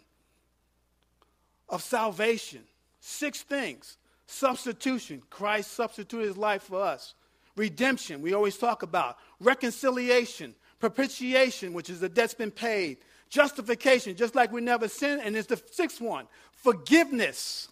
of 1.68 1.82
salvation. 1.82 2.62
Six 3.00 3.42
things 3.42 3.96
substitution, 4.26 5.22
Christ 5.30 5.72
substituted 5.72 6.26
his 6.26 6.36
life 6.36 6.64
for 6.64 6.82
us. 6.82 7.14
Redemption, 7.56 8.20
we 8.20 8.34
always 8.34 8.58
talk 8.58 8.82
about. 8.82 9.16
Reconciliation, 9.40 10.54
propitiation, 10.78 11.72
which 11.72 11.90
is 11.90 12.00
the 12.00 12.08
debt's 12.08 12.34
been 12.34 12.50
paid. 12.50 12.98
Justification, 13.28 14.16
just 14.16 14.34
like 14.34 14.52
we 14.52 14.60
never 14.60 14.88
sinned. 14.88 15.22
And 15.22 15.36
it's 15.36 15.48
the 15.48 15.60
sixth 15.70 16.00
one 16.00 16.26
forgiveness. 16.52 17.68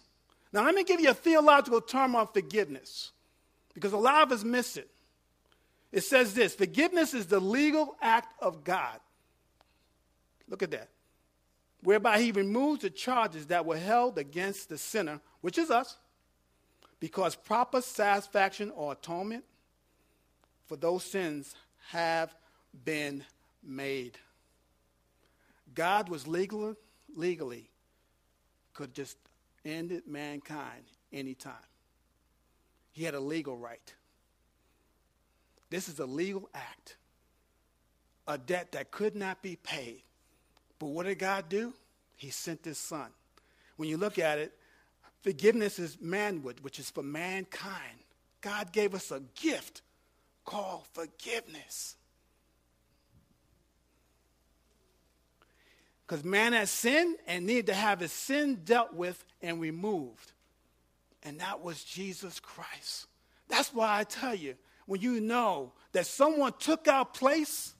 Now, 0.53 0.63
let 0.63 0.73
me 0.73 0.83
give 0.83 1.01
you 1.01 1.09
a 1.09 1.13
theological 1.13 1.81
term 1.81 2.15
on 2.15 2.27
forgiveness 2.27 3.11
because 3.73 3.93
a 3.93 3.97
lot 3.97 4.23
of 4.23 4.31
us 4.31 4.43
miss 4.43 4.77
it. 4.77 4.89
It 5.91 6.01
says 6.01 6.33
this 6.33 6.55
forgiveness 6.55 7.13
is 7.13 7.27
the 7.27 7.39
legal 7.39 7.95
act 8.01 8.33
of 8.41 8.63
God. 8.63 8.99
Look 10.49 10.63
at 10.63 10.71
that. 10.71 10.89
Whereby 11.83 12.21
he 12.21 12.31
removes 12.31 12.81
the 12.81 12.89
charges 12.89 13.47
that 13.47 13.65
were 13.65 13.77
held 13.77 14.17
against 14.17 14.69
the 14.69 14.77
sinner, 14.77 15.19
which 15.41 15.57
is 15.57 15.69
us, 15.69 15.97
because 16.99 17.35
proper 17.35 17.81
satisfaction 17.81 18.71
or 18.71 18.93
atonement 18.93 19.43
for 20.65 20.75
those 20.75 21.03
sins 21.03 21.55
have 21.89 22.33
been 22.83 23.23
made. 23.63 24.17
God 25.77 26.09
was 26.09 26.27
legally, 26.27 26.73
legally 27.15 27.69
could 28.73 28.95
just 28.95 29.15
end 29.63 30.01
mankind 30.07 30.83
anytime. 31.13 31.53
he 32.93 33.03
had 33.03 33.13
a 33.13 33.19
legal 33.19 33.55
right. 33.55 33.93
This 35.69 35.87
is 35.87 35.99
a 35.99 36.05
legal 36.07 36.49
act, 36.55 36.97
a 38.27 38.39
debt 38.39 38.71
that 38.71 38.89
could 38.89 39.15
not 39.15 39.43
be 39.43 39.55
paid. 39.55 40.01
But 40.79 40.87
what 40.87 41.05
did 41.05 41.19
God 41.19 41.47
do? 41.47 41.75
He 42.15 42.31
sent 42.31 42.65
his 42.65 42.79
son. 42.79 43.11
When 43.75 43.87
you 43.87 43.97
look 43.97 44.17
at 44.17 44.39
it, 44.39 44.53
forgiveness 45.21 45.77
is 45.77 45.97
manward, 45.97 46.61
which 46.61 46.79
is 46.79 46.89
for 46.89 47.03
mankind. 47.03 47.99
God 48.41 48.71
gave 48.71 48.95
us 48.95 49.11
a 49.11 49.21
gift 49.39 49.83
called 50.43 50.87
forgiveness. 50.93 51.97
Because 56.07 56.23
man 56.23 56.53
has 56.53 56.71
sinned 56.71 57.17
and 57.27 57.45
needed 57.45 57.67
to 57.67 57.73
have 57.73 57.99
his 57.99 58.13
sin 58.13 58.61
dealt 58.63 58.93
with 58.93 59.21
and 59.41 59.59
removed. 59.59 60.31
And 61.23 61.41
that 61.41 61.61
was 61.61 61.83
Jesus 61.83 62.39
Christ. 62.39 63.07
That's 63.49 63.73
why 63.73 63.99
I 63.99 64.03
tell 64.05 64.33
you, 64.33 64.55
when 64.85 65.01
you 65.01 65.19
know 65.19 65.73
that 65.91 66.05
someone 66.05 66.53
took 66.59 66.87
our 66.87 67.03
place 67.03 67.73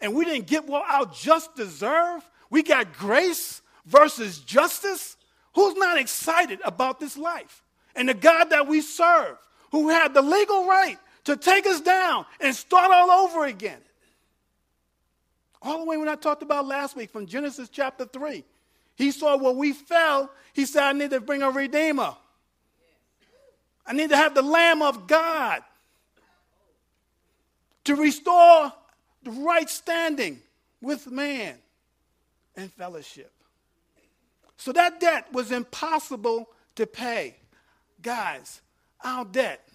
and 0.00 0.14
we 0.14 0.24
didn't 0.24 0.46
get 0.46 0.66
what 0.66 0.88
our 0.88 1.04
just 1.06 1.54
deserve, 1.56 2.28
we 2.48 2.62
got 2.62 2.94
grace 2.94 3.60
versus 3.84 4.38
justice. 4.38 5.16
Who's 5.54 5.74
not 5.76 5.98
excited 5.98 6.60
about 6.64 7.00
this 7.00 7.18
life? 7.18 7.62
And 7.94 8.08
the 8.08 8.14
God 8.14 8.50
that 8.50 8.66
we 8.66 8.80
serve, 8.80 9.36
who 9.72 9.90
had 9.90 10.14
the 10.14 10.22
legal 10.22 10.66
right 10.66 10.96
to 11.24 11.36
take 11.36 11.66
us 11.66 11.82
down 11.82 12.24
and 12.40 12.54
start 12.54 12.90
all 12.92 13.10
over 13.10 13.44
again. 13.44 13.80
All 15.60 15.80
the 15.80 15.84
way 15.84 15.96
when 15.96 16.08
I 16.08 16.14
talked 16.14 16.42
about 16.42 16.66
last 16.66 16.96
week 16.96 17.10
from 17.10 17.26
Genesis 17.26 17.68
chapter 17.68 18.04
3. 18.04 18.44
He 18.96 19.10
saw 19.10 19.36
where 19.36 19.52
we 19.52 19.72
fell. 19.72 20.30
He 20.52 20.66
said, 20.66 20.82
I 20.82 20.92
need 20.92 21.10
to 21.10 21.20
bring 21.20 21.42
a 21.42 21.50
redeemer. 21.50 22.14
I 23.86 23.92
need 23.92 24.10
to 24.10 24.16
have 24.16 24.34
the 24.34 24.42
Lamb 24.42 24.82
of 24.82 25.06
God 25.06 25.62
to 27.84 27.96
restore 27.96 28.72
the 29.22 29.30
right 29.30 29.68
standing 29.68 30.40
with 30.80 31.10
man 31.10 31.56
and 32.56 32.72
fellowship. 32.72 33.32
So 34.56 34.72
that 34.72 35.00
debt 35.00 35.32
was 35.32 35.52
impossible 35.52 36.48
to 36.74 36.86
pay. 36.86 37.36
Guys, 38.02 38.60
our 39.02 39.24
debt 39.24 39.66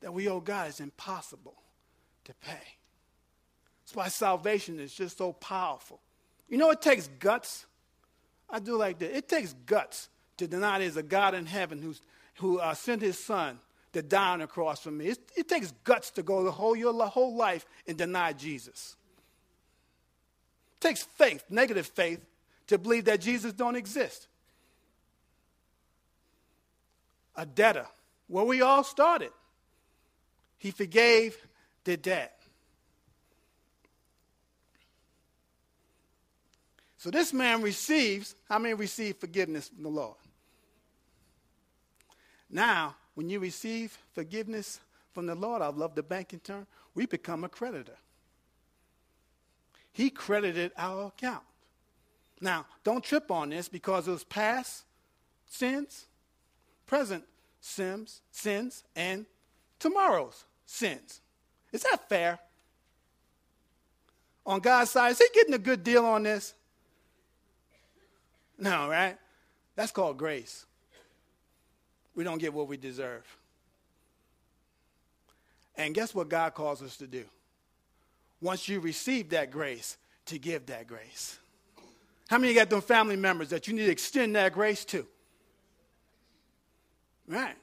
that 0.00 0.12
we 0.12 0.28
owe 0.28 0.40
God 0.40 0.68
is 0.68 0.80
impossible 0.80 1.54
to 2.24 2.34
pay. 2.34 2.79
That's 3.90 3.96
why 3.96 4.08
salvation 4.08 4.78
is 4.78 4.94
just 4.94 5.18
so 5.18 5.32
powerful. 5.32 5.98
You 6.48 6.58
know, 6.58 6.70
it 6.70 6.80
takes 6.80 7.08
guts. 7.18 7.66
I 8.48 8.60
do 8.60 8.76
like 8.76 9.00
that. 9.00 9.16
It 9.16 9.28
takes 9.28 9.52
guts 9.66 10.08
to 10.36 10.46
deny 10.46 10.78
there's 10.78 10.96
a 10.96 11.02
God 11.02 11.34
in 11.34 11.44
heaven 11.44 11.82
who's, 11.82 12.00
who 12.36 12.60
uh, 12.60 12.74
sent 12.74 13.02
his 13.02 13.18
son 13.18 13.58
to 13.92 14.00
die 14.00 14.34
on 14.34 14.38
the 14.38 14.46
cross 14.46 14.82
for 14.82 14.92
me. 14.92 15.06
It, 15.06 15.18
it 15.36 15.48
takes 15.48 15.72
guts 15.82 16.12
to 16.12 16.22
go 16.22 16.44
the 16.44 16.52
whole, 16.52 16.76
your 16.76 16.94
whole 17.06 17.34
life 17.34 17.66
and 17.84 17.98
deny 17.98 18.32
Jesus. 18.32 18.94
It 20.76 20.80
takes 20.82 21.02
faith, 21.02 21.42
negative 21.50 21.88
faith, 21.88 22.24
to 22.68 22.78
believe 22.78 23.06
that 23.06 23.20
Jesus 23.20 23.52
don't 23.52 23.74
exist. 23.74 24.28
A 27.34 27.44
debtor, 27.44 27.86
where 28.28 28.44
we 28.44 28.62
all 28.62 28.84
started. 28.84 29.32
He 30.58 30.70
forgave 30.70 31.36
the 31.82 31.96
debt. 31.96 32.39
So 37.00 37.10
this 37.10 37.32
man 37.32 37.62
receives, 37.62 38.34
how 38.46 38.58
many 38.58 38.74
receive 38.74 39.16
forgiveness 39.16 39.68
from 39.68 39.84
the 39.84 39.88
Lord? 39.88 40.18
Now, 42.50 42.94
when 43.14 43.30
you 43.30 43.40
receive 43.40 43.96
forgiveness 44.12 44.80
from 45.14 45.24
the 45.24 45.34
Lord, 45.34 45.62
I 45.62 45.68
love 45.68 45.94
the 45.94 46.02
banking 46.02 46.40
term, 46.40 46.66
we 46.94 47.06
become 47.06 47.42
a 47.42 47.48
creditor. 47.48 47.96
He 49.92 50.10
credited 50.10 50.72
our 50.76 51.06
account. 51.06 51.42
Now, 52.38 52.66
don't 52.84 53.02
trip 53.02 53.30
on 53.30 53.48
this 53.48 53.66
because 53.66 54.06
it 54.06 54.10
was 54.10 54.24
past 54.24 54.84
sins, 55.46 56.04
present 56.86 57.24
sins, 57.62 58.20
sins, 58.30 58.84
and 58.94 59.24
tomorrow's 59.78 60.44
sins. 60.66 61.22
Is 61.72 61.82
that 61.84 62.10
fair? 62.10 62.38
On 64.44 64.60
God's 64.60 64.90
side, 64.90 65.12
is 65.12 65.18
he 65.18 65.28
getting 65.32 65.54
a 65.54 65.58
good 65.58 65.82
deal 65.82 66.04
on 66.04 66.24
this? 66.24 66.52
No, 68.60 68.88
right? 68.88 69.16
That's 69.74 69.90
called 69.90 70.18
grace 70.18 70.66
we 72.14 72.24
don't 72.24 72.38
get 72.38 72.52
what 72.52 72.68
we 72.68 72.76
deserve. 72.76 73.24
And 75.76 75.94
guess 75.94 76.14
what 76.14 76.28
God 76.28 76.54
calls 76.54 76.82
us 76.82 76.98
to 76.98 77.06
do? 77.06 77.24
Once 78.42 78.68
you 78.68 78.80
receive 78.80 79.30
that 79.30 79.50
grace, 79.50 79.96
to 80.26 80.38
give 80.38 80.66
that 80.66 80.86
grace. 80.86 81.38
How 82.28 82.38
many 82.38 82.54
got 82.54 82.70
them 82.70 82.82
family 82.82 83.16
members 83.16 83.48
that 83.48 83.66
you 83.66 83.74
need 83.74 83.86
to 83.86 83.90
extend 83.90 84.36
that 84.36 84.52
grace 84.52 84.84
to? 84.86 85.06
Right. 87.26 87.56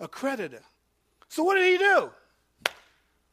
A 0.00 0.08
creditor. 0.08 0.62
So 1.28 1.44
what 1.44 1.54
did 1.54 1.70
he 1.70 1.78
do? 1.78 2.10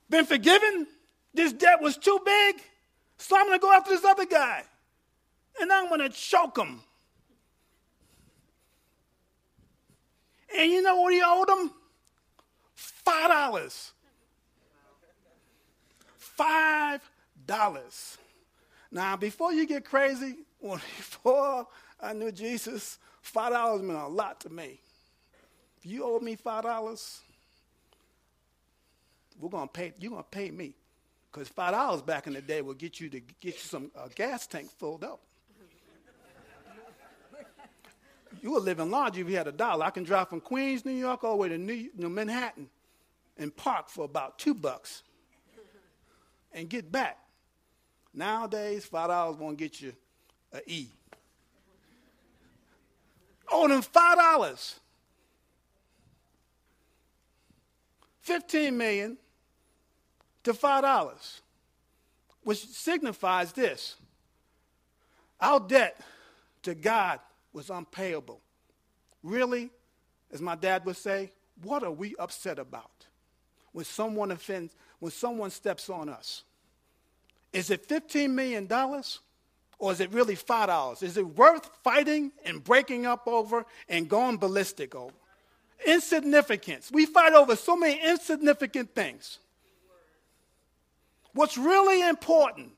Been 0.10 0.26
forgiven? 0.26 0.88
This 1.34 1.54
debt 1.54 1.82
was 1.82 1.98
too 1.98 2.19
big? 2.24 2.62
So 3.17 3.36
I'm 3.36 3.48
going 3.48 3.60
to 3.60 3.62
go 3.62 3.74
after 3.74 3.89
this 3.89 4.06
other 4.06 4.26
guy. 4.26 4.63
And 5.62 5.72
I'm 5.72 5.88
going 5.89 6.02
to 6.02 6.10
choke 6.10 6.58
him. 6.58 6.82
And 10.58 10.72
you 10.72 10.82
know 10.82 11.02
what 11.02 11.13
he 11.13 11.22
owed 11.24 11.48
them? 11.48 11.72
Five 12.76 13.30
dollars. 13.30 13.91
Five 16.17 17.02
dollars. 17.45 18.17
Now, 18.91 19.15
before 19.15 19.54
you 19.54 19.67
get 19.67 19.86
crazy, 19.86 20.36
when 20.60 20.80
before 20.98 21.67
I 22.00 22.13
knew 22.13 22.32
Jesus, 22.32 22.98
five 23.22 23.52
dollars 23.52 23.82
meant 23.82 24.00
a 24.00 24.08
lot 24.08 24.39
to 24.41 24.50
me. 24.50 24.80
If 25.78 25.86
you 25.86 26.04
owe 26.04 26.19
me 26.19 26.36
five 26.36 26.63
dollars, 26.63 27.22
we're 29.39 29.50
gonna 29.50 29.67
pay. 29.67 29.93
You're 30.00 30.12
gonna 30.12 30.24
pay 30.24 30.52
me, 30.52 30.74
because 31.32 31.48
five 31.48 31.74
dollars 31.74 32.02
back 32.02 32.28
in 32.28 32.34
the 32.34 32.41
day 32.41 32.62
will 32.62 32.74
get 32.74 33.00
you 33.00 33.10
to 33.10 33.19
get 33.19 33.54
you 33.56 33.60
some 33.60 33.91
uh, 33.95 34.08
gas 34.15 34.48
tank 34.48 34.69
filled 34.78 35.04
up. 35.04 35.22
You 38.41 38.52
would 38.52 38.63
live 38.63 38.80
in 38.80 38.89
large 38.89 39.17
if 39.17 39.30
you 39.30 39.38
had 39.38 39.47
a 39.47 39.52
dollar. 39.52 39.86
I 39.86 39.89
can 39.89 40.04
drive 40.04 40.30
from 40.30 40.41
Queens, 40.41 40.86
New 40.86 40.93
York, 40.93 41.23
all 41.23 41.32
the 41.32 41.38
way 41.38 41.49
to 41.49 41.58
New, 41.58 41.89
New 41.95 42.10
Manhattan 42.10 42.69
and 43.38 43.56
park 43.56 43.89
for 43.89 44.06
about 44.06 44.38
two 44.38 44.54
bucks 44.54 45.04
and 46.52 46.69
get 46.69 46.91
back. 46.91 47.17
Nowadays, 48.13 48.86
five 48.86 49.10
dollars 49.10 49.38
won't 49.38 49.58
get 49.58 49.82
you 49.82 49.93
a 50.54 50.60
E. 50.67 50.89
Oh, 53.52 53.67
them 53.67 53.82
five 53.82 54.17
dollars. 54.17 54.80
Fifteen 58.19 58.78
million 58.78 59.17
to 60.43 60.54
five 60.54 60.84
dollars, 60.84 61.41
which 62.43 62.60
signifies 62.67 63.54
this: 63.54 63.95
our 65.39 65.60
debt 65.60 65.99
to 66.63 66.75
God 66.75 67.19
was 67.53 67.69
unpayable. 67.69 68.41
Really, 69.23 69.69
as 70.31 70.41
my 70.41 70.55
dad 70.55 70.85
would 70.85 70.97
say, 70.97 71.31
what 71.63 71.83
are 71.83 71.91
we 71.91 72.15
upset 72.17 72.59
about 72.59 73.07
when 73.71 73.85
someone 73.85 74.31
offends, 74.31 74.75
when 74.99 75.12
someone 75.12 75.49
steps 75.49 75.89
on 75.89 76.09
us? 76.09 76.43
Is 77.51 77.69
it 77.69 77.88
$15 77.88 78.29
million 78.31 78.67
or 79.79 79.91
is 79.91 79.99
it 79.99 80.12
really 80.13 80.35
$5? 80.35 81.03
Is 81.03 81.17
it 81.17 81.25
worth 81.25 81.69
fighting 81.83 82.31
and 82.45 82.63
breaking 82.63 83.05
up 83.05 83.27
over 83.27 83.65
and 83.88 84.07
going 84.07 84.38
ballistic 84.38 84.93
over? 84.93 85.13
Insignificance. 85.85 86.91
We 86.91 87.05
fight 87.05 87.33
over 87.33 87.55
so 87.55 87.75
many 87.75 87.99
insignificant 88.03 88.93
things. 88.93 89.39
What's 91.33 91.57
really 91.57 92.07
important 92.07 92.71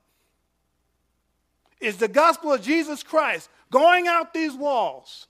is 1.80 1.98
the 1.98 2.08
gospel 2.08 2.54
of 2.54 2.62
Jesus 2.62 3.02
Christ 3.02 3.50
going 3.72 4.08
out 4.08 4.34
these 4.34 4.54
walls. 4.54 5.28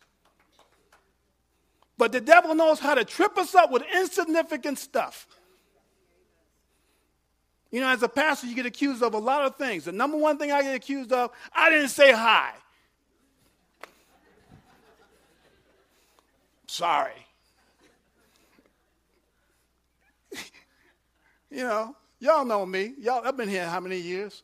But 1.98 2.12
the 2.12 2.20
devil 2.20 2.56
knows 2.56 2.80
how 2.80 2.96
to 2.96 3.06
trip 3.06 3.38
us 3.38 3.56
up 3.56 3.72
with 3.72 3.84
insignificant 3.96 4.80
stuff. 4.80 5.28
You 7.70 7.80
know, 7.80 7.88
as 7.88 8.04
a 8.04 8.10
pastor, 8.10 8.48
you 8.48 8.56
get 8.56 8.66
accused 8.66 9.02
of 9.02 9.14
a 9.14 9.20
lot 9.20 9.46
of 9.46 9.56
things. 9.56 9.86
The 9.86 9.94
number 9.94 10.18
one 10.18 10.38
thing 10.38 10.52
I 10.52 10.62
get 10.64 10.76
accused 10.76 11.14
of, 11.14 11.32
I 11.54 11.70
didn't 11.70 11.90
say 11.90 12.12
hi. 12.12 12.52
Sorry. 16.68 17.14
you 21.52 21.64
know, 21.64 21.96
y'all 22.20 22.44
know 22.44 22.66
me. 22.66 22.96
Y'all, 23.00 23.26
I've 23.26 23.38
been 23.38 23.48
here 23.48 23.68
how 23.68 23.80
many 23.80 24.00
years? 24.00 24.44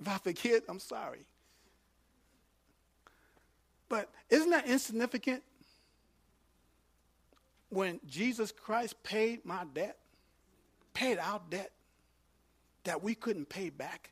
If 0.00 0.08
I 0.08 0.18
forget, 0.18 0.62
I'm 0.68 0.78
sorry. 0.78 1.26
But 3.88 4.10
isn't 4.30 4.50
that 4.50 4.66
insignificant 4.66 5.42
when 7.70 8.00
Jesus 8.06 8.52
Christ 8.52 9.02
paid 9.02 9.44
my 9.44 9.64
debt, 9.74 9.96
paid 10.92 11.18
our 11.18 11.40
debt 11.50 11.70
that 12.84 13.02
we 13.02 13.14
couldn't 13.14 13.48
pay 13.48 13.70
back? 13.70 14.10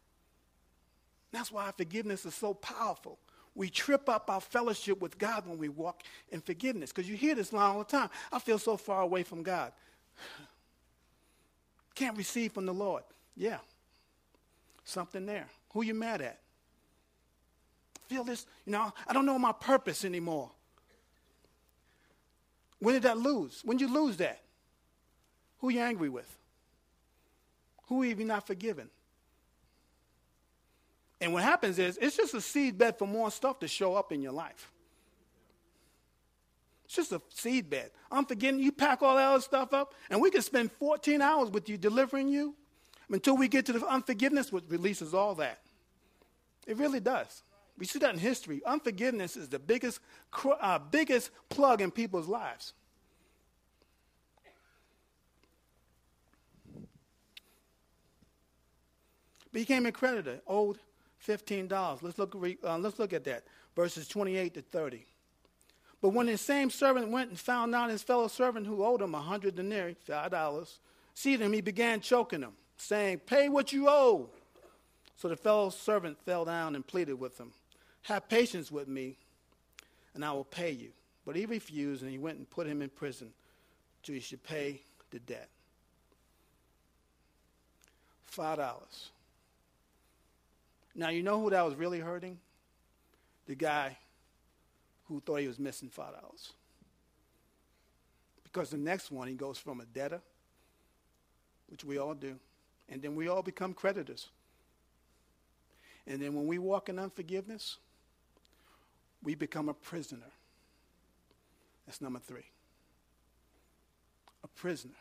That's 1.32 1.50
why 1.50 1.70
forgiveness 1.76 2.24
is 2.24 2.34
so 2.34 2.54
powerful. 2.54 3.18
We 3.56 3.68
trip 3.68 4.08
up 4.08 4.30
our 4.30 4.40
fellowship 4.40 5.00
with 5.00 5.18
God 5.18 5.46
when 5.46 5.58
we 5.58 5.68
walk 5.68 6.02
in 6.30 6.40
forgiveness. 6.40 6.90
Because 6.90 7.08
you 7.08 7.16
hear 7.16 7.34
this 7.34 7.52
line 7.52 7.70
all 7.70 7.78
the 7.78 7.84
time. 7.84 8.10
I 8.32 8.38
feel 8.38 8.58
so 8.58 8.76
far 8.76 9.02
away 9.02 9.22
from 9.22 9.42
God. 9.42 9.72
Can't 11.94 12.16
receive 12.16 12.52
from 12.52 12.66
the 12.66 12.74
Lord. 12.74 13.04
Yeah. 13.36 13.58
Something 14.84 15.26
there. 15.26 15.46
Who 15.74 15.82
you 15.82 15.92
mad 15.92 16.22
at? 16.22 16.38
Feel 18.06 18.24
this, 18.24 18.46
you 18.64 18.72
know, 18.72 18.92
I 19.06 19.12
don't 19.12 19.26
know 19.26 19.38
my 19.38 19.52
purpose 19.52 20.04
anymore. 20.04 20.50
When 22.78 22.94
did 22.94 23.02
that 23.02 23.18
lose? 23.18 23.60
When 23.64 23.76
did 23.76 23.88
you 23.88 23.94
lose 23.94 24.16
that? 24.18 24.40
Who 25.58 25.70
you 25.70 25.80
angry 25.80 26.08
with? 26.08 26.30
Who 27.88 28.02
have 28.02 28.18
you 28.18 28.24
not 28.24 28.46
forgiven? 28.46 28.88
And 31.20 31.32
what 31.32 31.42
happens 31.42 31.78
is 31.78 31.98
it's 32.00 32.16
just 32.16 32.34
a 32.34 32.40
seed 32.40 32.78
bed 32.78 32.98
for 32.98 33.08
more 33.08 33.30
stuff 33.30 33.58
to 33.60 33.68
show 33.68 33.94
up 33.94 34.12
in 34.12 34.22
your 34.22 34.32
life. 34.32 34.70
It's 36.84 36.94
just 36.94 37.12
a 37.12 37.22
seed 37.30 37.70
bed. 37.70 37.90
I'm 38.12 38.26
forgetting 38.26 38.60
you 38.60 38.70
pack 38.70 39.02
all 39.02 39.16
that 39.16 39.26
other 39.28 39.40
stuff 39.40 39.72
up, 39.72 39.94
and 40.10 40.20
we 40.20 40.30
can 40.30 40.42
spend 40.42 40.70
14 40.72 41.22
hours 41.22 41.50
with 41.50 41.68
you 41.68 41.78
delivering 41.78 42.28
you 42.28 42.54
until 43.10 43.36
we 43.36 43.48
get 43.48 43.66
to 43.66 43.72
the 43.72 43.86
unforgiveness, 43.86 44.52
which 44.52 44.64
releases 44.68 45.14
all 45.14 45.34
that. 45.36 45.63
It 46.66 46.76
really 46.76 47.00
does. 47.00 47.42
We 47.76 47.86
see 47.86 47.98
that 47.98 48.14
in 48.14 48.20
history. 48.20 48.62
Unforgiveness 48.64 49.36
is 49.36 49.48
the 49.48 49.58
biggest, 49.58 50.00
uh, 50.60 50.78
biggest 50.78 51.30
plug 51.48 51.80
in 51.80 51.90
people's 51.90 52.28
lives. 52.28 52.72
Became 59.52 59.86
a 59.86 59.92
creditor, 59.92 60.40
owed 60.46 60.78
$15. 61.24 62.02
Let's 62.02 62.18
look, 62.18 62.36
uh, 62.64 62.78
let's 62.78 62.98
look 62.98 63.12
at 63.12 63.24
that. 63.24 63.44
Verses 63.76 64.08
28 64.08 64.54
to 64.54 64.62
30. 64.62 65.04
But 66.00 66.10
when 66.10 66.26
the 66.26 66.36
same 66.36 66.70
servant 66.70 67.08
went 67.08 67.30
and 67.30 67.38
found 67.38 67.74
out 67.74 67.88
his 67.88 68.02
fellow 68.02 68.28
servant 68.28 68.66
who 68.66 68.84
owed 68.84 69.00
him 69.00 69.14
a 69.14 69.20
hundred 69.20 69.54
denarii, 69.54 69.96
$5, 70.06 70.78
seized 71.14 71.40
him, 71.40 71.52
he 71.52 71.60
began 71.60 72.00
choking 72.00 72.42
him, 72.42 72.52
saying, 72.76 73.20
Pay 73.20 73.48
what 73.48 73.72
you 73.72 73.88
owe. 73.88 74.28
So 75.16 75.28
the 75.28 75.36
fellow 75.36 75.70
servant 75.70 76.18
fell 76.24 76.44
down 76.44 76.74
and 76.74 76.86
pleaded 76.86 77.14
with 77.14 77.38
him, 77.38 77.52
Have 78.02 78.28
patience 78.28 78.70
with 78.70 78.88
me, 78.88 79.16
and 80.14 80.24
I 80.24 80.32
will 80.32 80.44
pay 80.44 80.70
you. 80.70 80.90
But 81.24 81.36
he 81.36 81.46
refused, 81.46 82.02
and 82.02 82.10
he 82.10 82.18
went 82.18 82.38
and 82.38 82.48
put 82.48 82.66
him 82.66 82.82
in 82.82 82.90
prison 82.90 83.32
till 84.02 84.14
he 84.14 84.20
should 84.20 84.42
pay 84.42 84.82
the 85.10 85.18
debt. 85.20 85.48
$5. 88.36 88.58
Now, 90.94 91.08
you 91.08 91.22
know 91.22 91.40
who 91.40 91.50
that 91.50 91.64
was 91.64 91.74
really 91.74 92.00
hurting? 92.00 92.38
The 93.46 93.54
guy 93.54 93.96
who 95.08 95.20
thought 95.20 95.36
he 95.36 95.48
was 95.48 95.58
missing 95.58 95.88
$5. 95.88 96.12
Because 98.42 98.70
the 98.70 98.76
next 98.76 99.10
one, 99.10 99.28
he 99.28 99.34
goes 99.34 99.58
from 99.58 99.80
a 99.80 99.84
debtor, 99.84 100.20
which 101.68 101.84
we 101.84 101.98
all 101.98 102.14
do, 102.14 102.36
and 102.88 103.02
then 103.02 103.14
we 103.14 103.28
all 103.28 103.42
become 103.42 103.74
creditors. 103.74 104.28
And 106.06 106.20
then 106.20 106.34
when 106.34 106.46
we 106.46 106.58
walk 106.58 106.88
in 106.88 106.98
unforgiveness, 106.98 107.78
we 109.22 109.34
become 109.34 109.68
a 109.68 109.74
prisoner. 109.74 110.32
That's 111.86 112.00
number 112.00 112.18
three. 112.18 112.44
A 114.42 114.48
prisoner. 114.48 114.94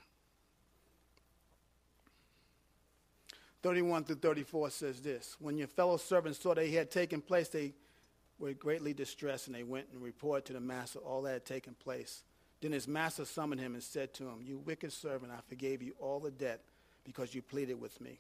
31 3.64 4.04
through 4.04 4.18
34 4.18 4.70
says 4.70 5.02
this 5.02 5.38
When 5.40 5.58
your 5.58 5.68
fellow 5.68 5.98
servants 5.98 6.40
saw 6.40 6.54
that 6.54 6.66
he 6.66 6.76
had 6.76 6.92
taken 6.92 7.22
place, 7.22 7.48
they 7.48 7.74
were 8.38 8.54
greatly 8.54 8.94
distressed, 8.94 9.48
and 9.48 9.56
they 9.56 9.64
went 9.64 9.88
and 9.94 10.02
reported 10.02 10.46
to 10.46 10.54
the 10.54 10.60
master 10.60 11.00
all 11.00 11.22
that 11.24 11.34
had 11.34 11.46
taken 11.46 11.74
place. 11.76 12.24
Then 12.62 12.72
his 12.74 12.88
master 12.88 13.26
summoned 13.26 13.62
him 13.62 13.74
and 13.74 13.84
said 13.84 14.14
to 14.16 14.24
him, 14.24 14.42
You 14.42 14.58
wicked 14.58 14.94
servant, 14.94 15.32
I 15.32 15.40
forgave 15.48 15.82
you 15.82 15.94
all 16.00 16.20
the 16.20 16.32
debt 16.32 16.62
because 17.04 17.34
you 17.34 17.42
pleaded 17.42 17.80
with 17.80 18.00
me. 18.00 18.20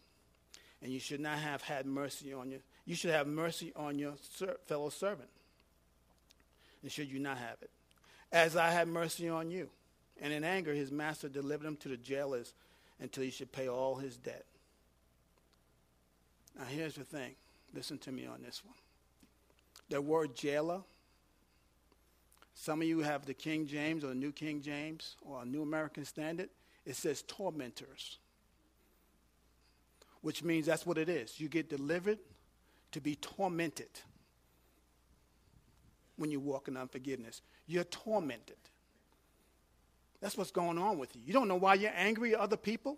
And 0.81 0.91
you 0.91 0.99
should 0.99 1.21
not 1.21 1.39
have 1.39 1.61
had 1.61 1.85
mercy 1.85 2.33
on 2.33 2.51
you. 2.51 2.59
You 2.85 2.95
should 2.95 3.11
have 3.11 3.27
mercy 3.27 3.71
on 3.75 3.97
your 3.97 4.13
ser- 4.37 4.57
fellow 4.65 4.89
servant. 4.89 5.29
And 6.81 6.91
should 6.91 7.09
you 7.09 7.19
not 7.19 7.37
have 7.37 7.57
it? 7.61 7.69
As 8.31 8.55
I 8.57 8.71
had 8.71 8.87
mercy 8.87 9.29
on 9.29 9.49
you. 9.49 9.69
And 10.21 10.33
in 10.33 10.43
anger, 10.43 10.73
his 10.73 10.91
master 10.91 11.29
delivered 11.29 11.65
him 11.65 11.77
to 11.77 11.89
the 11.89 11.97
jailers 11.97 12.53
until 12.99 13.23
he 13.23 13.31
should 13.31 13.51
pay 13.51 13.67
all 13.67 13.95
his 13.95 14.17
debt. 14.17 14.45
Now, 16.57 16.65
here's 16.65 16.95
the 16.95 17.03
thing. 17.03 17.33
Listen 17.73 17.97
to 17.99 18.11
me 18.11 18.25
on 18.25 18.41
this 18.43 18.63
one. 18.63 18.75
The 19.89 20.01
word 20.01 20.35
jailer, 20.35 20.81
some 22.53 22.81
of 22.81 22.87
you 22.87 22.99
have 22.99 23.25
the 23.25 23.33
King 23.33 23.65
James 23.65 24.03
or 24.03 24.07
the 24.07 24.15
New 24.15 24.31
King 24.31 24.61
James 24.61 25.15
or 25.21 25.41
a 25.41 25.45
New 25.45 25.61
American 25.61 26.05
Standard. 26.05 26.49
It 26.85 26.95
says 26.95 27.23
tormentors, 27.23 28.17
which 30.21 30.43
means 30.43 30.65
that's 30.65 30.85
what 30.85 30.97
it 30.97 31.09
is. 31.09 31.39
You 31.39 31.47
get 31.47 31.69
delivered 31.69 32.19
to 32.93 33.01
be 33.01 33.15
tormented 33.15 33.89
when 36.15 36.31
you 36.31 36.39
walk 36.39 36.67
in 36.67 36.77
unforgiveness. 36.77 37.41
You're 37.67 37.83
tormented. 37.83 38.57
That's 40.21 40.37
what's 40.37 40.51
going 40.51 40.77
on 40.77 40.97
with 40.97 41.15
you. 41.15 41.21
You 41.25 41.33
don't 41.33 41.47
know 41.47 41.55
why 41.55 41.73
you're 41.73 41.91
angry 41.95 42.33
at 42.33 42.39
other 42.39 42.57
people 42.57 42.97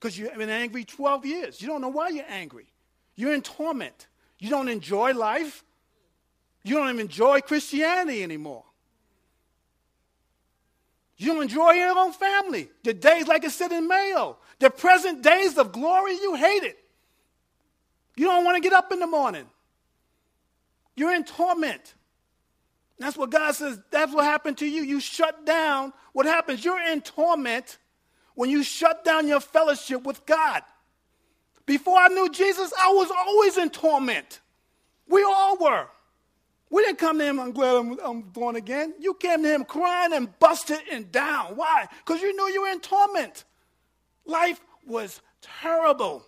because 0.00 0.18
you've 0.18 0.34
been 0.36 0.48
angry 0.48 0.84
12 0.84 1.26
years. 1.26 1.60
You 1.60 1.68
don't 1.68 1.80
know 1.80 1.88
why 1.88 2.08
you're 2.08 2.24
angry. 2.28 2.66
You're 3.14 3.34
in 3.34 3.42
torment. 3.42 4.06
You 4.38 4.48
don't 4.48 4.68
enjoy 4.68 5.12
life. 5.12 5.64
You 6.64 6.76
don't 6.76 6.88
even 6.88 7.00
enjoy 7.00 7.40
Christianity 7.40 8.22
anymore. 8.22 8.64
You 11.18 11.34
don't 11.34 11.42
enjoy 11.42 11.72
your 11.72 11.96
own 11.96 12.12
family. 12.12 12.68
The 12.82 12.94
days, 12.94 13.28
like 13.28 13.44
I 13.44 13.48
said 13.48 13.70
in 13.70 13.86
Mayo, 13.86 14.38
the 14.58 14.70
present 14.70 15.22
days 15.22 15.58
of 15.58 15.72
glory, 15.72 16.14
you 16.14 16.34
hate 16.34 16.64
it. 16.64 16.81
You 18.16 18.26
don't 18.26 18.44
want 18.44 18.56
to 18.56 18.60
get 18.60 18.72
up 18.72 18.92
in 18.92 19.00
the 19.00 19.06
morning. 19.06 19.46
You're 20.96 21.14
in 21.14 21.24
torment. 21.24 21.94
That's 22.98 23.16
what 23.16 23.30
God 23.30 23.52
says, 23.54 23.78
that's 23.90 24.12
what 24.12 24.24
happened 24.24 24.58
to 24.58 24.66
you. 24.66 24.82
You 24.82 25.00
shut 25.00 25.44
down. 25.44 25.92
What 26.12 26.26
happens? 26.26 26.64
You're 26.64 26.80
in 26.80 27.00
torment 27.00 27.78
when 28.34 28.50
you 28.50 28.62
shut 28.62 29.04
down 29.04 29.26
your 29.26 29.40
fellowship 29.40 30.04
with 30.04 30.24
God. 30.26 30.62
Before 31.66 31.98
I 31.98 32.08
knew 32.08 32.28
Jesus, 32.30 32.72
I 32.78 32.92
was 32.92 33.10
always 33.10 33.56
in 33.56 33.70
torment. 33.70 34.40
We 35.08 35.22
all 35.24 35.56
were. 35.58 35.86
We 36.70 36.82
didn't 36.82 36.98
come 36.98 37.18
to 37.18 37.24
him, 37.24 37.38
I'm 37.38 37.52
glad 37.52 37.76
I'm, 37.76 37.98
I'm 38.02 38.22
born 38.22 38.56
again. 38.56 38.94
You 38.98 39.14
came 39.14 39.42
to 39.42 39.48
him 39.48 39.64
crying 39.64 40.14
and 40.14 40.38
busted 40.38 40.78
and 40.90 41.12
down. 41.12 41.56
Why? 41.56 41.86
Because 41.98 42.22
you 42.22 42.34
knew 42.34 42.52
you 42.52 42.62
were 42.62 42.68
in 42.68 42.80
torment. 42.80 43.44
Life 44.24 44.60
was 44.86 45.20
terrible 45.42 46.24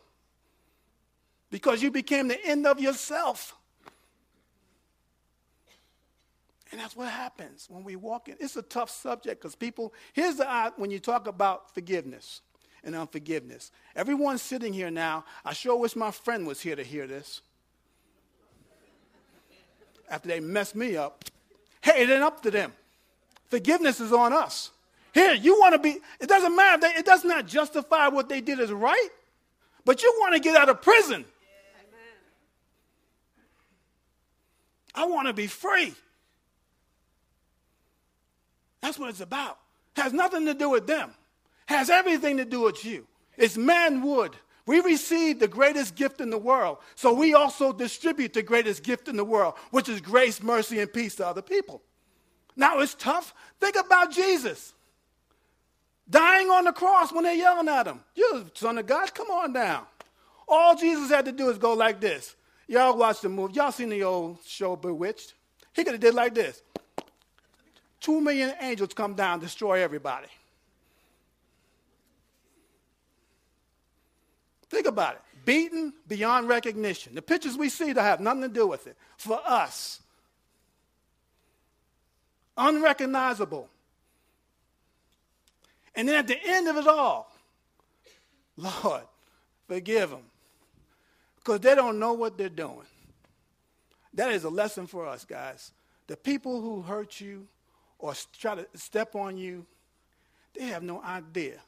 because 1.54 1.80
you 1.80 1.88
became 1.88 2.26
the 2.26 2.44
end 2.44 2.66
of 2.66 2.80
yourself. 2.80 3.54
And 6.72 6.80
that's 6.80 6.96
what 6.96 7.08
happens 7.08 7.68
when 7.70 7.84
we 7.84 7.94
walk 7.94 8.28
in. 8.28 8.34
It's 8.40 8.56
a 8.56 8.62
tough 8.62 8.90
subject 8.90 9.40
because 9.40 9.54
people, 9.54 9.94
here's 10.14 10.34
the 10.34 10.72
when 10.74 10.90
you 10.90 10.98
talk 10.98 11.28
about 11.28 11.72
forgiveness 11.72 12.40
and 12.82 12.96
unforgiveness. 12.96 13.70
Everyone 13.94 14.36
sitting 14.36 14.72
here 14.72 14.90
now, 14.90 15.24
I 15.44 15.52
sure 15.52 15.78
wish 15.78 15.94
my 15.94 16.10
friend 16.10 16.44
was 16.44 16.60
here 16.60 16.74
to 16.74 16.82
hear 16.82 17.06
this. 17.06 17.40
After 20.10 20.26
they 20.26 20.40
messed 20.40 20.74
me 20.74 20.96
up, 20.96 21.24
hey, 21.82 22.02
it 22.02 22.10
ain't 22.10 22.24
up 22.24 22.42
to 22.42 22.50
them. 22.50 22.72
Forgiveness 23.48 24.00
is 24.00 24.12
on 24.12 24.32
us. 24.32 24.72
Here, 25.12 25.34
you 25.34 25.56
want 25.60 25.74
to 25.74 25.78
be, 25.78 26.00
it 26.18 26.28
doesn't 26.28 26.56
matter, 26.56 26.88
it 26.98 27.06
does 27.06 27.24
not 27.24 27.46
justify 27.46 28.08
what 28.08 28.28
they 28.28 28.40
did 28.40 28.58
as 28.58 28.72
right, 28.72 29.08
but 29.84 30.02
you 30.02 30.12
want 30.18 30.34
to 30.34 30.40
get 30.40 30.56
out 30.56 30.68
of 30.68 30.82
prison. 30.82 31.24
I 34.94 35.06
want 35.06 35.26
to 35.28 35.32
be 35.32 35.46
free. 35.46 35.94
That's 38.80 38.98
what 38.98 39.10
it's 39.10 39.20
about. 39.20 39.58
Has 39.96 40.12
nothing 40.12 40.46
to 40.46 40.54
do 40.54 40.70
with 40.70 40.86
them 40.86 41.14
has 41.66 41.90
everything 41.90 42.36
to 42.38 42.44
do 42.44 42.60
with 42.60 42.84
you. 42.84 43.06
It's 43.36 43.56
manward. 43.56 44.34
We 44.66 44.80
receive 44.80 45.40
the 45.40 45.48
greatest 45.48 45.94
gift 45.94 46.20
in 46.20 46.30
the 46.30 46.38
world, 46.38 46.78
so 46.94 47.12
we 47.12 47.34
also 47.34 47.72
distribute 47.72 48.32
the 48.32 48.42
greatest 48.42 48.82
gift 48.82 49.08
in 49.08 49.16
the 49.16 49.24
world, 49.24 49.54
which 49.70 49.88
is 49.88 50.00
grace, 50.00 50.42
mercy, 50.42 50.80
and 50.80 50.90
peace 50.90 51.16
to 51.16 51.26
other 51.26 51.42
people. 51.42 51.82
Now 52.56 52.80
it's 52.80 52.94
tough. 52.94 53.34
Think 53.60 53.76
about 53.76 54.12
Jesus 54.12 54.72
dying 56.08 56.48
on 56.50 56.64
the 56.64 56.72
cross 56.72 57.12
when 57.12 57.24
they're 57.24 57.34
yelling 57.34 57.68
at 57.68 57.86
him. 57.86 58.00
The 58.14 58.50
son 58.54 58.78
of 58.78 58.86
God, 58.86 59.12
come 59.12 59.30
on 59.30 59.52
down. 59.52 59.84
All 60.46 60.76
Jesus 60.76 61.10
had 61.10 61.24
to 61.26 61.32
do 61.32 61.50
is 61.50 61.58
go 61.58 61.74
like 61.74 62.00
this. 62.00 62.36
Y'all 62.66 62.96
watch 62.96 63.20
the 63.20 63.28
movie. 63.28 63.54
Y'all 63.54 63.72
seen 63.72 63.88
the 63.88 64.02
old 64.02 64.38
show 64.44 64.76
Bewitched? 64.76 65.34
He 65.74 65.84
could 65.84 65.94
have 65.94 66.00
did 66.00 66.14
like 66.14 66.34
this. 66.34 66.62
Two 68.00 68.20
million 68.20 68.54
angels 68.60 68.92
come 68.94 69.14
down, 69.14 69.40
destroy 69.40 69.80
everybody. 69.82 70.28
Think 74.68 74.86
about 74.86 75.14
it. 75.14 75.20
Beaten 75.44 75.92
beyond 76.08 76.48
recognition. 76.48 77.14
The 77.14 77.22
pictures 77.22 77.56
we 77.56 77.68
see 77.68 77.92
that 77.92 78.02
have 78.02 78.20
nothing 78.20 78.42
to 78.42 78.48
do 78.48 78.66
with 78.66 78.86
it. 78.86 78.96
For 79.16 79.40
us. 79.44 80.00
Unrecognizable. 82.56 83.68
And 85.94 86.08
then 86.08 86.16
at 86.16 86.26
the 86.26 86.38
end 86.44 86.68
of 86.68 86.76
it 86.76 86.86
all, 86.86 87.32
Lord, 88.56 89.04
forgive 89.68 90.10
them. 90.10 90.24
Because 91.44 91.60
they 91.60 91.74
don't 91.74 91.98
know 91.98 92.14
what 92.14 92.38
they're 92.38 92.48
doing. 92.48 92.86
That 94.14 94.32
is 94.32 94.44
a 94.44 94.48
lesson 94.48 94.86
for 94.86 95.06
us, 95.06 95.24
guys. 95.26 95.72
The 96.06 96.16
people 96.16 96.60
who 96.62 96.80
hurt 96.80 97.20
you 97.20 97.46
or 97.98 98.14
try 98.38 98.54
to 98.54 98.66
step 98.74 99.14
on 99.14 99.36
you, 99.36 99.66
they 100.54 100.64
have 100.66 100.82
no 100.82 101.02
idea 101.02 101.58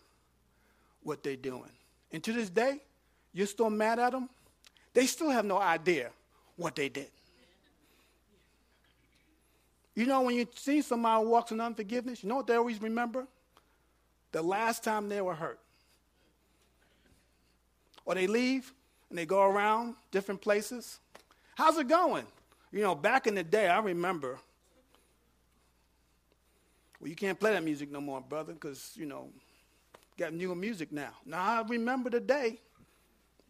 what 1.02 1.22
they're 1.22 1.36
doing. 1.36 1.70
And 2.10 2.24
to 2.24 2.32
this 2.32 2.48
day, 2.48 2.80
you're 3.34 3.46
still 3.46 3.68
mad 3.68 3.98
at 3.98 4.12
them, 4.12 4.30
they 4.94 5.06
still 5.06 5.28
have 5.28 5.44
no 5.44 5.58
idea 5.58 6.10
what 6.56 6.74
they 6.74 6.88
did. 6.88 7.10
You 9.94 10.06
know, 10.06 10.22
when 10.22 10.36
you 10.36 10.46
see 10.54 10.82
somebody 10.82 11.26
walks 11.26 11.52
in 11.52 11.60
unforgiveness, 11.60 12.22
you 12.22 12.28
know 12.28 12.36
what 12.36 12.46
they 12.46 12.54
always 12.54 12.80
remember? 12.80 13.26
The 14.32 14.42
last 14.42 14.84
time 14.84 15.08
they 15.08 15.20
were 15.20 15.34
hurt. 15.34 15.58
Or 18.04 18.14
they 18.14 18.26
leave 18.26 18.72
and 19.08 19.18
they 19.18 19.26
go 19.26 19.42
around 19.42 19.94
different 20.10 20.40
places. 20.40 20.98
How's 21.54 21.78
it 21.78 21.88
going? 21.88 22.26
You 22.72 22.82
know, 22.82 22.94
back 22.94 23.26
in 23.26 23.34
the 23.34 23.44
day, 23.44 23.68
I 23.68 23.78
remember. 23.78 24.38
Well, 27.00 27.08
you 27.08 27.16
can't 27.16 27.38
play 27.38 27.52
that 27.52 27.64
music 27.64 27.90
no 27.90 28.00
more, 28.00 28.20
brother, 28.20 28.52
because, 28.52 28.92
you 28.94 29.06
know, 29.06 29.28
got 30.18 30.32
newer 30.32 30.54
music 30.54 30.92
now. 30.92 31.12
Now, 31.24 31.42
I 31.42 31.62
remember 31.66 32.10
the 32.10 32.20
day 32.20 32.58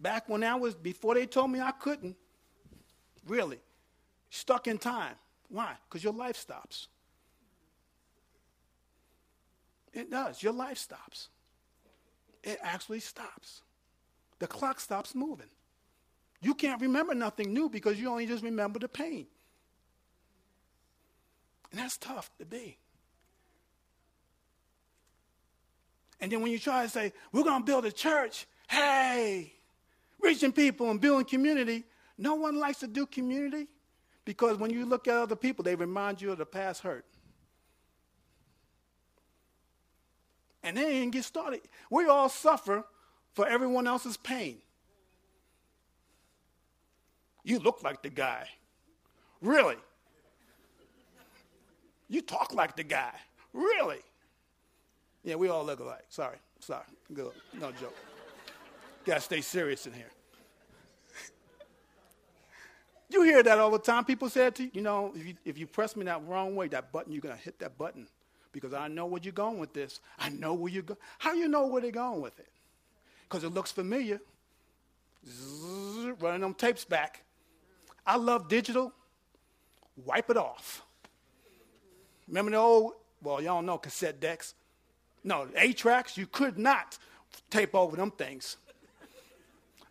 back 0.00 0.28
when 0.28 0.44
I 0.44 0.54
was, 0.54 0.74
before 0.74 1.14
they 1.14 1.26
told 1.26 1.50
me 1.50 1.60
I 1.60 1.70
couldn't, 1.70 2.16
really, 3.26 3.58
stuck 4.30 4.66
in 4.66 4.78
time. 4.78 5.14
Why? 5.48 5.74
Because 5.88 6.04
your 6.04 6.12
life 6.12 6.36
stops. 6.36 6.88
It 9.92 10.10
does. 10.10 10.42
Your 10.42 10.52
life 10.52 10.76
stops. 10.76 11.28
It 12.42 12.58
actually 12.62 13.00
stops. 13.00 13.62
The 14.38 14.46
clock 14.46 14.80
stops 14.80 15.14
moving. 15.14 15.48
You 16.42 16.54
can't 16.54 16.80
remember 16.80 17.14
nothing 17.14 17.52
new 17.52 17.68
because 17.68 17.98
you 17.98 18.08
only 18.08 18.26
just 18.26 18.44
remember 18.44 18.78
the 18.78 18.88
pain. 18.88 19.26
And 21.70 21.80
that's 21.80 21.96
tough 21.96 22.30
to 22.38 22.44
be. 22.44 22.78
And 26.20 26.32
then 26.32 26.40
when 26.40 26.50
you 26.50 26.58
try 26.58 26.84
to 26.84 26.88
say, 26.88 27.12
we're 27.32 27.44
going 27.44 27.62
to 27.62 27.66
build 27.66 27.84
a 27.84 27.92
church, 27.92 28.46
hey, 28.68 29.52
reaching 30.20 30.52
people 30.52 30.90
and 30.90 31.00
building 31.00 31.26
community. 31.26 31.84
No 32.18 32.34
one 32.34 32.58
likes 32.58 32.80
to 32.80 32.86
do 32.86 33.06
community 33.06 33.68
because 34.24 34.56
when 34.58 34.70
you 34.70 34.86
look 34.86 35.06
at 35.08 35.14
other 35.14 35.36
people, 35.36 35.62
they 35.62 35.74
remind 35.74 36.20
you 36.20 36.32
of 36.32 36.38
the 36.38 36.46
past 36.46 36.82
hurt. 36.82 37.04
And 40.62 40.76
then 40.76 40.94
you 40.94 41.10
get 41.10 41.24
started. 41.24 41.60
We 41.90 42.06
all 42.06 42.28
suffer 42.28 42.84
for 43.36 43.46
everyone 43.46 43.86
else's 43.86 44.16
pain. 44.16 44.56
You 47.44 47.58
look 47.58 47.84
like 47.84 48.02
the 48.02 48.08
guy. 48.08 48.48
Really? 49.42 49.76
You 52.08 52.22
talk 52.22 52.54
like 52.54 52.76
the 52.76 52.82
guy. 52.82 53.12
Really? 53.52 54.00
Yeah, 55.22 55.34
we 55.34 55.48
all 55.48 55.64
look 55.64 55.80
alike. 55.80 56.06
Sorry. 56.08 56.38
Sorry. 56.60 56.86
Good. 57.12 57.32
No 57.60 57.70
joke. 57.72 57.94
Gotta 59.04 59.20
stay 59.20 59.42
serious 59.42 59.86
in 59.86 59.92
here. 59.92 60.10
you 63.10 63.22
hear 63.22 63.42
that 63.42 63.58
all 63.58 63.70
the 63.70 63.78
time. 63.78 64.06
People 64.06 64.30
say 64.30 64.48
to 64.50 64.62
you, 64.62 64.70
you 64.72 64.80
know, 64.80 65.12
if 65.14 65.26
you, 65.26 65.34
if 65.44 65.58
you 65.58 65.66
press 65.66 65.94
me 65.94 66.06
that 66.06 66.26
wrong 66.26 66.56
way, 66.56 66.68
that 66.68 66.90
button, 66.90 67.12
you're 67.12 67.20
gonna 67.20 67.36
hit 67.36 67.58
that 67.58 67.76
button 67.76 68.08
because 68.52 68.72
I 68.72 68.88
know 68.88 69.04
where 69.04 69.20
you're 69.22 69.32
going 69.32 69.58
with 69.58 69.74
this. 69.74 70.00
I 70.18 70.30
know 70.30 70.54
where 70.54 70.72
you're 70.72 70.82
going. 70.82 70.98
How 71.18 71.32
do 71.32 71.38
you 71.38 71.48
know 71.48 71.66
where 71.66 71.82
they're 71.82 71.90
going 71.90 72.22
with 72.22 72.38
it? 72.40 72.48
Because 73.28 73.44
it 73.44 73.52
looks 73.52 73.72
familiar. 73.72 74.20
Zzz, 75.26 76.20
running 76.20 76.40
them 76.40 76.54
tapes 76.54 76.84
back. 76.84 77.24
I 78.06 78.16
love 78.16 78.48
digital. 78.48 78.92
Wipe 80.04 80.30
it 80.30 80.36
off. 80.36 80.82
Remember 82.28 82.50
the 82.50 82.56
old, 82.56 82.92
well, 83.22 83.42
y'all 83.42 83.62
know 83.62 83.78
cassette 83.78 84.20
decks? 84.20 84.54
No, 85.24 85.48
eight 85.56 85.76
tracks, 85.76 86.16
you 86.16 86.26
could 86.26 86.58
not 86.58 86.98
tape 87.50 87.74
over 87.74 87.96
them 87.96 88.10
things. 88.12 88.56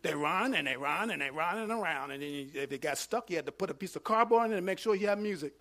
They 0.02 0.14
run 0.14 0.54
and 0.54 0.66
they 0.66 0.76
run 0.76 1.10
and 1.10 1.20
they 1.20 1.30
run 1.30 1.58
and 1.58 1.70
around. 1.70 2.12
And 2.12 2.22
then 2.22 2.30
you, 2.30 2.48
if 2.54 2.70
it 2.70 2.80
got 2.80 2.96
stuck, 2.96 3.28
you 3.28 3.36
had 3.36 3.46
to 3.46 3.52
put 3.52 3.70
a 3.70 3.74
piece 3.74 3.96
of 3.96 4.04
cardboard 4.04 4.46
in 4.46 4.52
it 4.52 4.56
and 4.58 4.66
make 4.66 4.78
sure 4.78 4.94
you 4.94 5.08
had 5.08 5.18
music. 5.18 5.52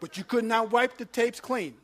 But 0.00 0.16
you 0.16 0.24
could 0.24 0.44
not 0.44 0.72
wipe 0.72 0.96
the 0.96 1.04
tapes 1.04 1.38
clean. 1.38 1.74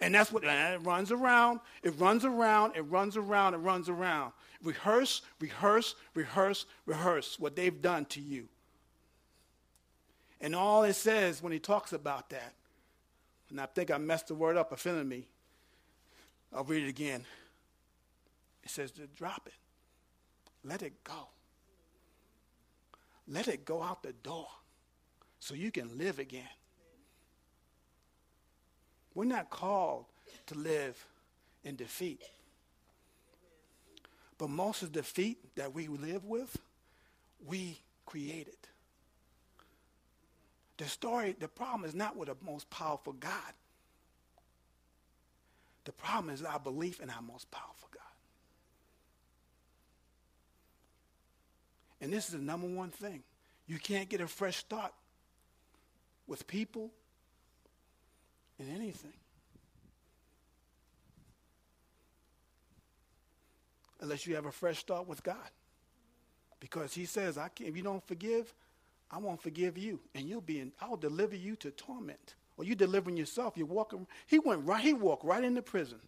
And 0.00 0.14
that's 0.14 0.32
what 0.32 0.44
and 0.44 0.74
it 0.74 0.86
runs 0.86 1.12
around, 1.12 1.60
it 1.82 1.98
runs 1.98 2.24
around, 2.24 2.76
it 2.76 2.82
runs 2.82 3.16
around, 3.16 3.54
it 3.54 3.58
runs 3.58 3.88
around. 3.88 4.32
Rehearse, 4.62 5.22
rehearse, 5.40 5.94
rehearse, 6.14 6.66
rehearse 6.86 7.38
what 7.38 7.54
they've 7.54 7.80
done 7.80 8.04
to 8.06 8.20
you. 8.20 8.48
And 10.40 10.54
all 10.54 10.82
it 10.82 10.94
says 10.94 11.42
when 11.42 11.52
he 11.52 11.58
talks 11.58 11.92
about 11.92 12.30
that, 12.30 12.54
and 13.50 13.60
I 13.60 13.66
think 13.66 13.90
I 13.90 13.98
messed 13.98 14.28
the 14.28 14.34
word 14.34 14.56
up 14.56 14.72
offending 14.72 15.08
me. 15.08 15.26
I'll 16.52 16.64
read 16.64 16.84
it 16.84 16.88
again. 16.88 17.24
It 18.62 18.70
says 18.70 18.90
to 18.92 19.06
drop 19.06 19.46
it. 19.46 19.54
Let 20.64 20.82
it 20.82 21.04
go. 21.04 21.28
Let 23.28 23.48
it 23.48 23.64
go 23.64 23.82
out 23.82 24.02
the 24.02 24.12
door 24.12 24.48
so 25.40 25.54
you 25.54 25.70
can 25.70 25.96
live 25.98 26.18
again. 26.18 26.48
We're 29.14 29.24
not 29.24 29.50
called 29.50 30.06
to 30.46 30.54
live 30.54 31.06
in 31.64 31.76
defeat. 31.76 32.22
But 34.38 34.50
most 34.50 34.82
of 34.82 34.92
the 34.92 35.00
defeat 35.00 35.38
that 35.56 35.72
we 35.72 35.86
live 35.86 36.24
with, 36.24 36.56
we 37.46 37.78
created. 38.04 38.56
The 40.76 40.86
story, 40.86 41.36
the 41.38 41.48
problem 41.48 41.88
is 41.88 41.94
not 41.94 42.16
with 42.16 42.28
the 42.28 42.36
most 42.44 42.68
powerful 42.68 43.12
God. 43.12 43.52
The 45.84 45.92
problem 45.92 46.34
is 46.34 46.42
our 46.42 46.58
belief 46.58 47.00
in 47.00 47.10
our 47.10 47.22
most 47.22 47.50
powerful 47.50 47.88
God. 47.92 48.02
And 52.00 52.12
this 52.12 52.26
is 52.26 52.32
the 52.32 52.38
number 52.38 52.66
one 52.66 52.90
thing. 52.90 53.22
You 53.66 53.78
can't 53.78 54.08
get 54.08 54.20
a 54.20 54.26
fresh 54.26 54.56
start 54.56 54.92
with 56.26 56.46
people 56.46 56.90
in 58.58 58.68
anything. 58.74 59.12
Unless 64.00 64.26
you 64.26 64.34
have 64.34 64.46
a 64.46 64.52
fresh 64.52 64.78
start 64.78 65.08
with 65.08 65.22
God. 65.22 65.50
Because 66.60 66.94
he 66.94 67.04
says, 67.04 67.38
I 67.38 67.48
can't, 67.48 67.70
if 67.70 67.76
you 67.76 67.82
don't 67.82 68.06
forgive, 68.06 68.52
I 69.10 69.18
won't 69.18 69.40
forgive 69.40 69.78
you. 69.78 70.00
And 70.14 70.28
you'll 70.28 70.40
be 70.40 70.60
in, 70.60 70.72
I'll 70.80 70.96
deliver 70.96 71.36
you 71.36 71.56
to 71.56 71.70
torment. 71.70 72.34
Or 72.56 72.64
you 72.64 72.74
delivering 72.74 73.16
yourself. 73.16 73.54
You're 73.56 73.66
walking. 73.66 74.06
He 74.26 74.38
went 74.38 74.64
right, 74.66 74.82
he 74.82 74.92
walked 74.92 75.24
right 75.24 75.42
into 75.42 75.62
prison. 75.62 75.98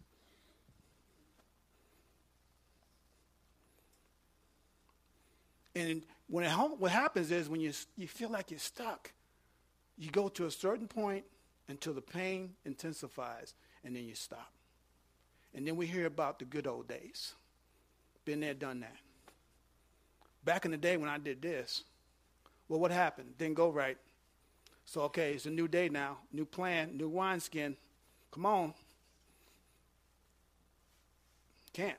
And 5.75 6.01
when 6.27 6.43
it, 6.43 6.51
what 6.51 6.91
happens 6.91 7.31
is 7.31 7.49
when 7.49 7.61
you, 7.61 7.71
you 7.97 8.07
feel 8.07 8.29
like 8.29 8.49
you're 8.49 8.59
stuck, 8.59 9.11
you 9.97 10.09
go 10.09 10.27
to 10.29 10.45
a 10.45 10.51
certain 10.51 10.87
point 10.87 11.23
until 11.69 11.93
the 11.93 12.01
pain 12.01 12.53
intensifies, 12.65 13.53
and 13.83 13.95
then 13.95 14.05
you 14.05 14.15
stop. 14.15 14.51
And 15.53 15.67
then 15.67 15.75
we 15.75 15.85
hear 15.85 16.05
about 16.05 16.39
the 16.39 16.45
good 16.45 16.67
old 16.67 16.87
days. 16.87 17.33
Been 18.25 18.39
there, 18.39 18.53
done 18.53 18.81
that. 18.81 18.95
Back 20.43 20.65
in 20.65 20.71
the 20.71 20.77
day 20.77 20.97
when 20.97 21.09
I 21.09 21.17
did 21.17 21.41
this, 21.41 21.83
well, 22.69 22.79
what 22.79 22.91
happened? 22.91 23.37
Didn't 23.37 23.55
go 23.55 23.69
right. 23.69 23.97
So, 24.85 25.01
okay, 25.01 25.33
it's 25.33 25.45
a 25.45 25.49
new 25.49 25.67
day 25.67 25.89
now, 25.89 26.17
new 26.31 26.45
plan, 26.45 26.95
new 26.95 27.09
wineskin. 27.09 27.75
Come 28.31 28.45
on. 28.45 28.73
Can't. 31.73 31.97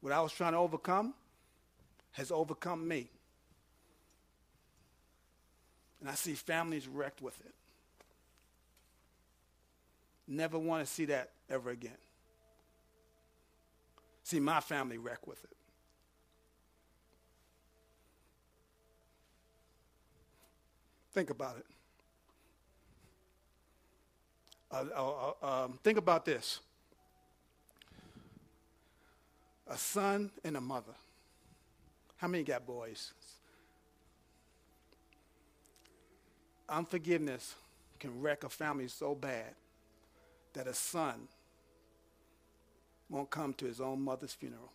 What 0.00 0.12
I 0.12 0.20
was 0.20 0.32
trying 0.32 0.52
to 0.52 0.58
overcome 0.58 1.14
has 2.12 2.30
overcome 2.30 2.86
me. 2.86 3.10
And 6.00 6.08
I 6.08 6.14
see 6.14 6.34
families 6.34 6.86
wrecked 6.86 7.20
with 7.20 7.38
it. 7.40 7.54
Never 10.26 10.58
want 10.58 10.86
to 10.86 10.92
see 10.92 11.06
that 11.06 11.30
ever 11.48 11.70
again. 11.70 11.96
See 14.22 14.40
my 14.40 14.60
family 14.60 14.98
wrecked 14.98 15.26
with 15.26 15.42
it. 15.42 15.56
Think 21.14 21.30
about 21.30 21.56
it. 21.56 21.66
Uh, 24.70 24.84
uh, 24.94 25.32
uh, 25.42 25.64
um, 25.64 25.78
think 25.82 25.96
about 25.96 26.24
this 26.26 26.60
a 29.66 29.76
son 29.76 30.30
and 30.44 30.56
a 30.56 30.60
mother. 30.60 30.94
How 32.18 32.28
many 32.28 32.44
got 32.44 32.66
boys? 32.66 33.12
Unforgiveness 36.68 37.54
can 37.98 38.20
wreck 38.20 38.44
a 38.44 38.48
family 38.48 38.88
so 38.88 39.14
bad 39.14 39.54
that 40.52 40.66
a 40.66 40.74
son 40.74 41.28
won't 43.08 43.30
come 43.30 43.54
to 43.54 43.64
his 43.64 43.80
own 43.80 44.02
mother's 44.02 44.34
funeral. 44.34 44.72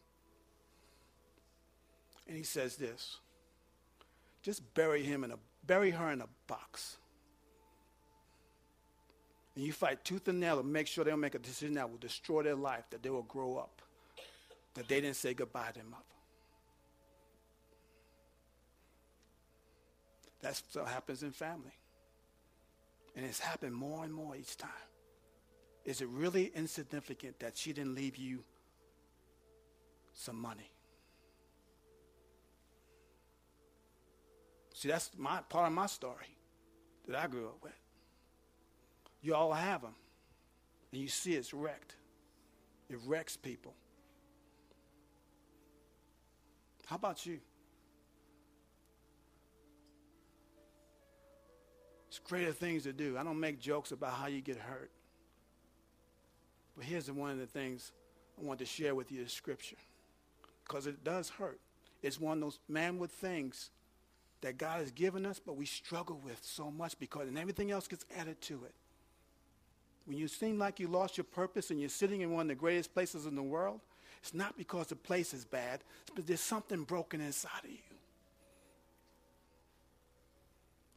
And 2.27 2.37
he 2.37 2.43
says 2.43 2.75
this 2.75 3.17
just 4.41 4.73
bury 4.73 5.03
him 5.03 5.23
in 5.23 5.31
a 5.31 5.37
bury 5.65 5.91
her 5.91 6.11
in 6.11 6.21
a 6.21 6.27
box. 6.47 6.97
And 9.55 9.63
you 9.63 9.71
fight 9.71 10.03
tooth 10.03 10.27
and 10.27 10.39
nail 10.39 10.57
to 10.57 10.63
make 10.63 10.87
sure 10.87 11.03
they 11.03 11.11
don't 11.11 11.19
make 11.19 11.35
a 11.35 11.39
decision 11.39 11.75
that 11.75 11.89
will 11.89 11.97
destroy 11.97 12.41
their 12.41 12.55
life, 12.55 12.85
that 12.89 13.03
they 13.03 13.11
will 13.11 13.21
grow 13.23 13.57
up, 13.57 13.81
that 14.73 14.87
they 14.87 14.99
didn't 14.99 15.15
say 15.15 15.33
goodbye 15.35 15.67
to 15.67 15.73
their 15.75 15.83
mother. 15.83 16.03
That's 20.41 20.63
what 20.73 20.87
happens 20.87 21.23
in 21.23 21.31
family. 21.31 21.71
And 23.15 23.25
it's 23.25 23.39
happened 23.39 23.75
more 23.75 24.03
and 24.03 24.13
more 24.13 24.35
each 24.35 24.57
time. 24.57 24.71
Is 25.85 26.01
it 26.01 26.07
really 26.07 26.51
insignificant 26.55 27.39
that 27.39 27.57
she 27.57 27.73
didn't 27.73 27.95
leave 27.95 28.15
you 28.15 28.43
some 30.13 30.39
money? 30.39 30.71
See, 34.73 34.87
that's 34.87 35.11
my 35.17 35.39
part 35.49 35.67
of 35.67 35.73
my 35.73 35.85
story 35.85 36.35
that 37.07 37.15
I 37.15 37.27
grew 37.27 37.47
up 37.47 37.63
with. 37.63 37.73
You 39.21 39.35
all 39.35 39.53
have 39.53 39.81
them, 39.81 39.95
and 40.91 41.01
you 41.01 41.07
see 41.07 41.35
it's 41.35 41.53
wrecked. 41.53 41.95
It 42.89 42.97
wrecks 43.05 43.37
people. 43.37 43.73
How 46.85 46.95
about 46.95 47.25
you? 47.25 47.39
Greater 52.23 52.51
things 52.51 52.83
to 52.83 52.93
do. 52.93 53.17
I 53.17 53.23
don't 53.23 53.39
make 53.39 53.59
jokes 53.59 53.91
about 53.91 54.13
how 54.13 54.27
you 54.27 54.41
get 54.41 54.57
hurt. 54.57 54.91
But 56.75 56.85
here's 56.85 57.11
one 57.11 57.31
of 57.31 57.37
the 57.37 57.45
things 57.45 57.91
I 58.39 58.45
want 58.45 58.59
to 58.59 58.65
share 58.65 58.95
with 58.95 59.11
you 59.11 59.21
is 59.21 59.31
scripture. 59.31 59.77
Because 60.65 60.87
it 60.87 61.03
does 61.03 61.29
hurt. 61.29 61.59
It's 62.01 62.19
one 62.19 62.37
of 62.37 62.41
those 62.41 62.59
manward 62.71 63.11
things 63.11 63.69
that 64.41 64.57
God 64.57 64.79
has 64.79 64.91
given 64.91 65.25
us, 65.25 65.39
but 65.39 65.55
we 65.55 65.65
struggle 65.65 66.19
with 66.23 66.39
so 66.41 66.69
much 66.69 66.97
because 66.99 67.27
and 67.27 67.37
everything 67.37 67.71
else 67.71 67.87
gets 67.87 68.05
added 68.17 68.41
to 68.41 68.65
it. 68.65 68.73
When 70.05 70.17
you 70.17 70.27
seem 70.27 70.59
like 70.59 70.79
you 70.79 70.87
lost 70.87 71.17
your 71.17 71.23
purpose 71.23 71.71
and 71.71 71.79
you're 71.79 71.89
sitting 71.89 72.21
in 72.21 72.31
one 72.31 72.41
of 72.41 72.47
the 72.49 72.55
greatest 72.55 72.93
places 72.93 73.25
in 73.25 73.35
the 73.35 73.43
world, 73.43 73.79
it's 74.21 74.33
not 74.33 74.57
because 74.57 74.87
the 74.87 74.95
place 74.95 75.33
is 75.33 75.45
bad, 75.45 75.81
but 76.13 76.27
there's 76.27 76.41
something 76.41 76.83
broken 76.83 77.21
inside 77.21 77.63
of 77.63 77.71
you. 77.71 77.77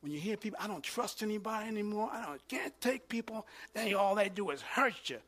When 0.07 0.13
you 0.13 0.21
hear 0.21 0.37
people, 0.37 0.57
I 0.63 0.69
don't 0.69 0.85
trust 0.85 1.25
anybody 1.25 1.67
anymore, 1.67 2.09
I 2.13 2.25
don't, 2.25 2.41
can't 2.47 2.81
take 2.81 3.09
people, 3.09 3.45
They 3.75 3.95
all 3.95 4.15
they 4.15 4.29
do 4.29 4.51
is 4.51 4.63
hurt 4.63 5.11
you. 5.11 5.19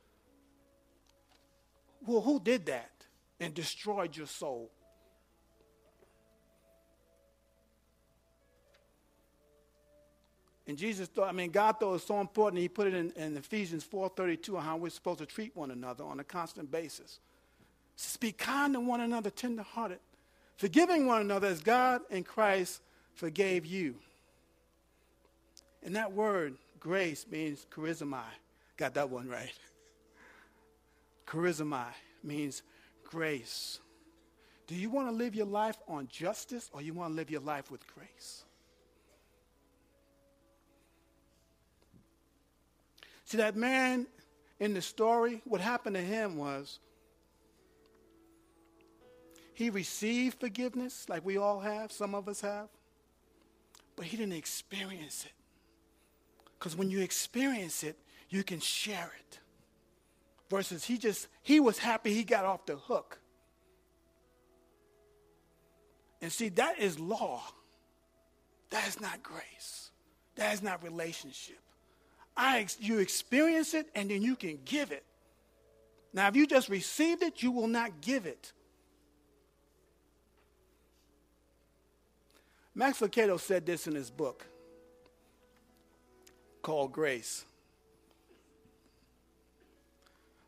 Well, 2.07 2.21
who 2.21 2.39
did 2.39 2.67
that 2.67 2.93
and 3.41 3.53
destroyed 3.53 4.17
your 4.17 4.29
soul? 4.29 4.71
And 10.69 10.79
Jesus 10.79 11.09
thought, 11.09 11.29
I 11.29 11.33
mean, 11.33 11.51
God 11.51 11.81
thought 11.81 11.89
it 11.89 11.93
was 11.95 12.05
so 12.05 12.21
important, 12.21 12.63
he 12.63 12.69
put 12.69 12.87
it 12.87 12.95
in, 12.95 13.11
in 13.17 13.37
Ephesians 13.37 13.85
4.32 13.85 14.59
on 14.59 14.63
how 14.63 14.77
we're 14.77 14.91
supposed 14.91 15.19
to 15.19 15.27
treat 15.27 15.57
one 15.57 15.73
another 15.73 16.05
on 16.05 16.21
a 16.21 16.25
constant 16.25 16.71
basis. 16.71 17.19
Says, 17.97 18.17
be 18.17 18.31
kind 18.31 18.75
to 18.75 18.81
one 18.81 19.01
another, 19.01 19.31
tenderhearted, 19.31 19.99
forgiving 20.57 21.09
one 21.09 21.21
another 21.21 21.49
as 21.49 21.63
God 21.63 22.03
in 22.11 22.23
Christ 22.23 22.81
forgave 23.17 23.67
you. 23.67 23.97
And 25.85 25.97
that 25.97 26.13
word, 26.13 26.57
grace, 26.81 27.27
means 27.31 27.67
charisma. 27.71 28.23
Got 28.77 28.95
that 28.95 29.11
one 29.11 29.29
right. 29.29 29.53
Charisma 31.27 31.87
means 32.23 32.63
grace. 33.05 33.81
Do 34.67 34.75
you 34.75 34.91
want 34.91 35.09
to 35.09 35.13
live 35.13 35.35
your 35.35 35.47
life 35.47 35.77
on 35.89 36.09
justice 36.09 36.71
or 36.73 36.83
you 36.83 36.93
want 36.93 37.13
to 37.13 37.17
live 37.17 37.31
your 37.31 37.41
life 37.41 37.71
with 37.71 37.87
grace? 37.95 38.45
See, 43.25 43.39
that 43.39 43.57
man 43.57 44.07
in 44.61 44.75
the 44.75 44.83
story, 44.83 45.43
what 45.45 45.61
happened 45.61 45.97
to 45.97 46.03
him 46.03 46.37
was 46.37 46.79
he 49.55 49.71
received 49.71 50.41
forgiveness, 50.41 51.09
like 51.09 51.25
we 51.25 51.37
all 51.37 51.61
have, 51.61 51.91
some 51.93 52.15
of 52.15 52.29
us 52.29 52.41
have, 52.41 52.69
but 53.97 54.07
he 54.07 54.17
didn't 54.17 54.35
experience 54.35 55.25
it. 55.25 55.38
Because 56.59 56.77
when 56.77 56.91
you 56.91 57.01
experience 57.01 57.83
it, 57.83 57.97
you 58.29 58.43
can 58.43 58.61
share 58.61 59.13
it. 59.19 59.39
Versus 60.51 60.85
he 60.85 60.99
just, 60.99 61.29
he 61.43 61.61
was 61.61 61.79
happy 61.79 62.13
he 62.13 62.25
got 62.25 62.45
off 62.45 62.67
the 62.67 62.77
hook. 62.77 63.21
And 66.21 66.33
see, 66.33 66.49
that 66.51 66.79
is 66.79 66.99
law. 66.99 67.43
That 68.71 68.89
is 68.89 69.01
not 69.01 69.23
grace. 69.23 69.91
That 70.35 70.53
is 70.53 70.63
not 70.63 70.83
relationship. 70.83 71.61
I, 72.37 72.67
you 72.81 72.99
experience 72.99 73.75
it 73.75 73.89
and 73.95 74.11
then 74.11 74.23
you 74.23 74.37
can 74.37 74.59
give 74.65 74.91
it. 74.91 75.05
Now, 76.13 76.29
if 76.29 76.37
you 76.37 76.47
just 76.47 76.69
received 76.69 77.23
it, 77.23 77.43
you 77.43 77.51
will 77.51 77.69
not 77.69 78.01
give 78.01 78.27
it. 78.27 78.53
Max 82.75 83.01
Lucado 83.01 83.39
said 83.39 83.67
this 83.67 83.87
in 83.87 83.95
his 83.95 84.11
book 84.11 84.47
called 86.69 86.93
Grace. 86.93 87.47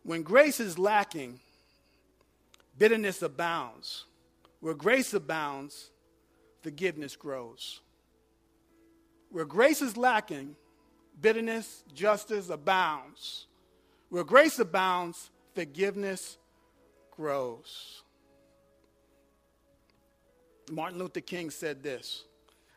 When 0.03 0.23
grace 0.23 0.61
is 0.61 0.79
lacking, 0.79 1.41
bitterness 2.77 3.23
abounds. 3.23 4.05
Where 4.61 4.75
grace 4.75 5.15
abounds, 5.15 5.89
forgiveness 6.61 7.17
grows. 7.17 7.81
Where 9.31 9.47
grace 9.47 9.81
is 9.81 9.97
lacking, 9.97 10.57
bitterness, 11.19 11.85
justice 11.95 12.51
abounds. 12.51 13.47
Where 14.11 14.23
grace 14.23 14.59
abounds, 14.59 15.31
forgiveness 15.55 16.37
grows. 17.17 18.03
Martin 20.71 20.99
Luther 20.99 21.23
King 21.23 21.49
said 21.49 21.83
this, 21.83 22.25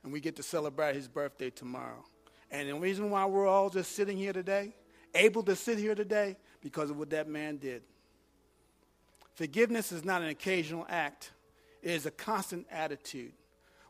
and 0.02 0.14
we 0.14 0.22
get 0.22 0.38
to 0.38 0.44
celebrate 0.44 0.96
his 0.96 1.10
birthday 1.10 1.50
tomorrow. 1.50 2.06
And 2.54 2.70
the 2.70 2.76
reason 2.76 3.10
why 3.10 3.26
we're 3.26 3.48
all 3.48 3.70
just 3.70 3.92
sitting 3.94 4.18
here 4.18 4.32
today, 4.32 4.74
able 5.14 5.44
to 5.44 5.58
sit 5.58 5.78
here 5.78 5.96
today, 5.96 6.38
because 6.62 6.90
of 6.90 6.98
what 6.98 7.10
that 7.10 7.28
man 7.28 7.58
did. 7.58 7.82
Forgiveness 9.36 9.92
is 9.92 10.06
not 10.06 10.22
an 10.22 10.30
occasional 10.30 10.86
act, 10.88 11.32
it 11.82 11.92
is 11.92 12.06
a 12.06 12.12
constant 12.12 12.66
attitude. 12.72 13.34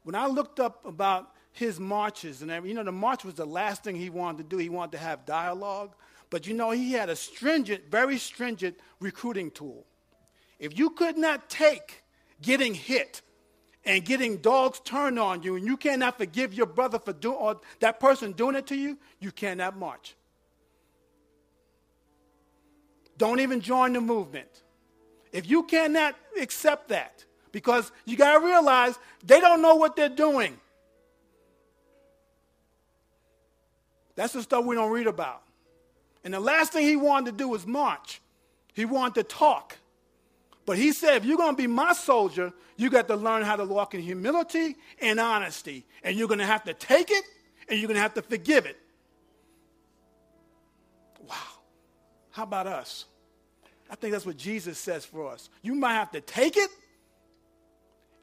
When 0.02 0.16
I 0.16 0.26
looked 0.26 0.60
up 0.60 0.84
about 0.84 1.30
his 1.54 1.80
marches 1.80 2.42
and 2.42 2.52
everything. 2.52 2.76
You 2.78 2.84
know, 2.84 2.92
the 2.92 2.92
march 2.92 3.24
was 3.24 3.36
the 3.36 3.46
last 3.46 3.84
thing 3.84 3.96
he 3.96 4.10
wanted 4.10 4.50
to 4.50 4.56
do. 4.56 4.58
He 4.58 4.70
wanted 4.70 4.94
to 4.94 4.98
have 4.98 5.26
dialogue. 5.26 5.94
But 6.30 6.48
you 6.48 6.54
know, 6.54 6.72
he 6.72 6.94
had 6.94 7.10
a 7.10 7.16
stringent, 7.16 7.90
very 7.90 8.18
stringent 8.18 8.78
recruiting 9.00 9.52
tool. 9.52 9.86
If 10.60 10.78
you 10.78 10.90
could 10.90 11.18
not 11.18 11.50
take 11.50 12.04
getting 12.42 12.74
hit 12.74 13.22
and 13.86 14.04
getting 14.06 14.38
dogs 14.38 14.80
turned 14.80 15.20
on 15.20 15.44
you, 15.44 15.56
and 15.56 15.66
you 15.66 15.78
cannot 15.78 16.18
forgive 16.18 16.54
your 16.54 16.66
brother 16.66 17.00
for 17.00 17.14
doing 17.14 17.38
or 17.38 17.60
that 17.80 18.00
person 18.00 18.32
doing 18.32 18.56
it 18.56 18.68
to 18.68 18.76
you, 18.76 18.98
you 19.20 19.32
cannot 19.32 19.78
march. 19.78 20.16
Don't 23.18 23.40
even 23.40 23.62
join 23.62 23.94
the 23.94 24.02
movement. 24.02 24.64
If 25.32 25.50
you 25.50 25.64
cannot 25.64 26.16
accept 26.40 26.90
that, 26.90 27.26
because 27.52 27.92
you 28.06 28.18
got 28.18 28.40
to 28.40 28.46
realize 28.46 28.98
they 29.24 29.40
don't 29.40 29.62
know 29.62 29.76
what 29.76 29.96
they're 29.96 30.10
doing. 30.10 30.60
That's 34.16 34.34
the 34.34 34.44
stuff 34.44 34.66
we 34.66 34.76
don't 34.76 34.92
read 34.92 35.08
about. 35.08 35.42
And 36.24 36.34
the 36.34 36.40
last 36.40 36.72
thing 36.72 36.86
he 36.86 36.96
wanted 36.96 37.32
to 37.32 37.38
do 37.38 37.48
was 37.48 37.66
march. 37.66 38.22
He 38.74 38.86
wanted 38.86 39.16
to 39.16 39.24
talk. 39.24 39.78
But 40.66 40.78
he 40.78 40.94
said, 40.94 41.18
if 41.18 41.26
you're 41.26 41.38
going 41.38 41.56
to 41.56 41.62
be 41.62 41.68
my 41.68 41.94
soldier, 41.94 42.54
you 42.78 42.90
got 42.90 43.08
to 43.10 43.16
learn 43.16 43.44
how 43.44 43.56
to 43.56 43.66
walk 43.66 43.94
in 43.94 44.02
humility 44.02 44.78
and 45.02 45.20
honesty. 45.20 45.86
And 46.04 46.18
you're 46.18 46.28
going 46.28 46.40
to 46.40 46.46
have 46.46 46.64
to 46.66 46.74
take 46.74 47.12
it 47.12 47.24
and 47.68 47.80
you're 47.80 47.88
going 47.88 47.96
to 47.96 48.02
have 48.02 48.14
to 48.14 48.22
forgive 48.22 48.66
it. 48.66 48.78
Wow. 51.28 51.36
How 52.32 52.44
about 52.44 52.68
us? 52.68 53.06
I 53.90 53.96
think 53.96 54.14
that's 54.14 54.26
what 54.26 54.38
Jesus 54.38 54.80
says 54.80 55.06
for 55.06 55.30
us. 55.30 55.50
You 55.62 55.76
might 55.76 55.94
have 55.94 56.12
to 56.12 56.22
take 56.22 56.58
it 56.58 56.70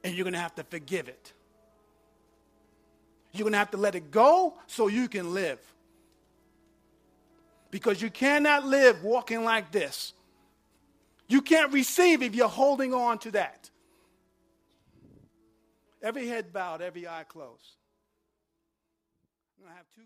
and 0.03 0.15
you're 0.15 0.25
going 0.25 0.35
to 0.35 0.41
have 0.41 0.55
to 0.57 0.65
forgive 0.65 1.09
it. 1.09 1.33
You're 3.33 3.45
going 3.45 3.53
to 3.53 3.59
have 3.59 3.71
to 3.73 3.77
let 3.77 3.95
it 3.95 4.11
go 4.11 4.55
so 4.67 4.89
you 4.89 5.09
can 5.09 5.35
live. 5.35 5.59
Because 7.71 8.03
you 8.03 8.11
cannot 8.11 8.67
live 8.67 9.05
walking 9.05 9.45
like 9.45 9.71
this. 9.71 10.15
You 11.31 11.41
can't 11.43 11.73
receive 11.73 12.23
if 12.23 12.35
you're 12.35 12.49
holding 12.49 12.93
on 12.93 13.19
to 13.21 13.31
that. 13.31 13.71
Every 16.03 16.27
head 16.27 16.53
bowed, 16.53 16.83
every 16.83 17.07
eye 17.07 17.25
closed. 17.29 17.77
To 19.61 19.69
have 19.69 19.87
two. 19.95 20.03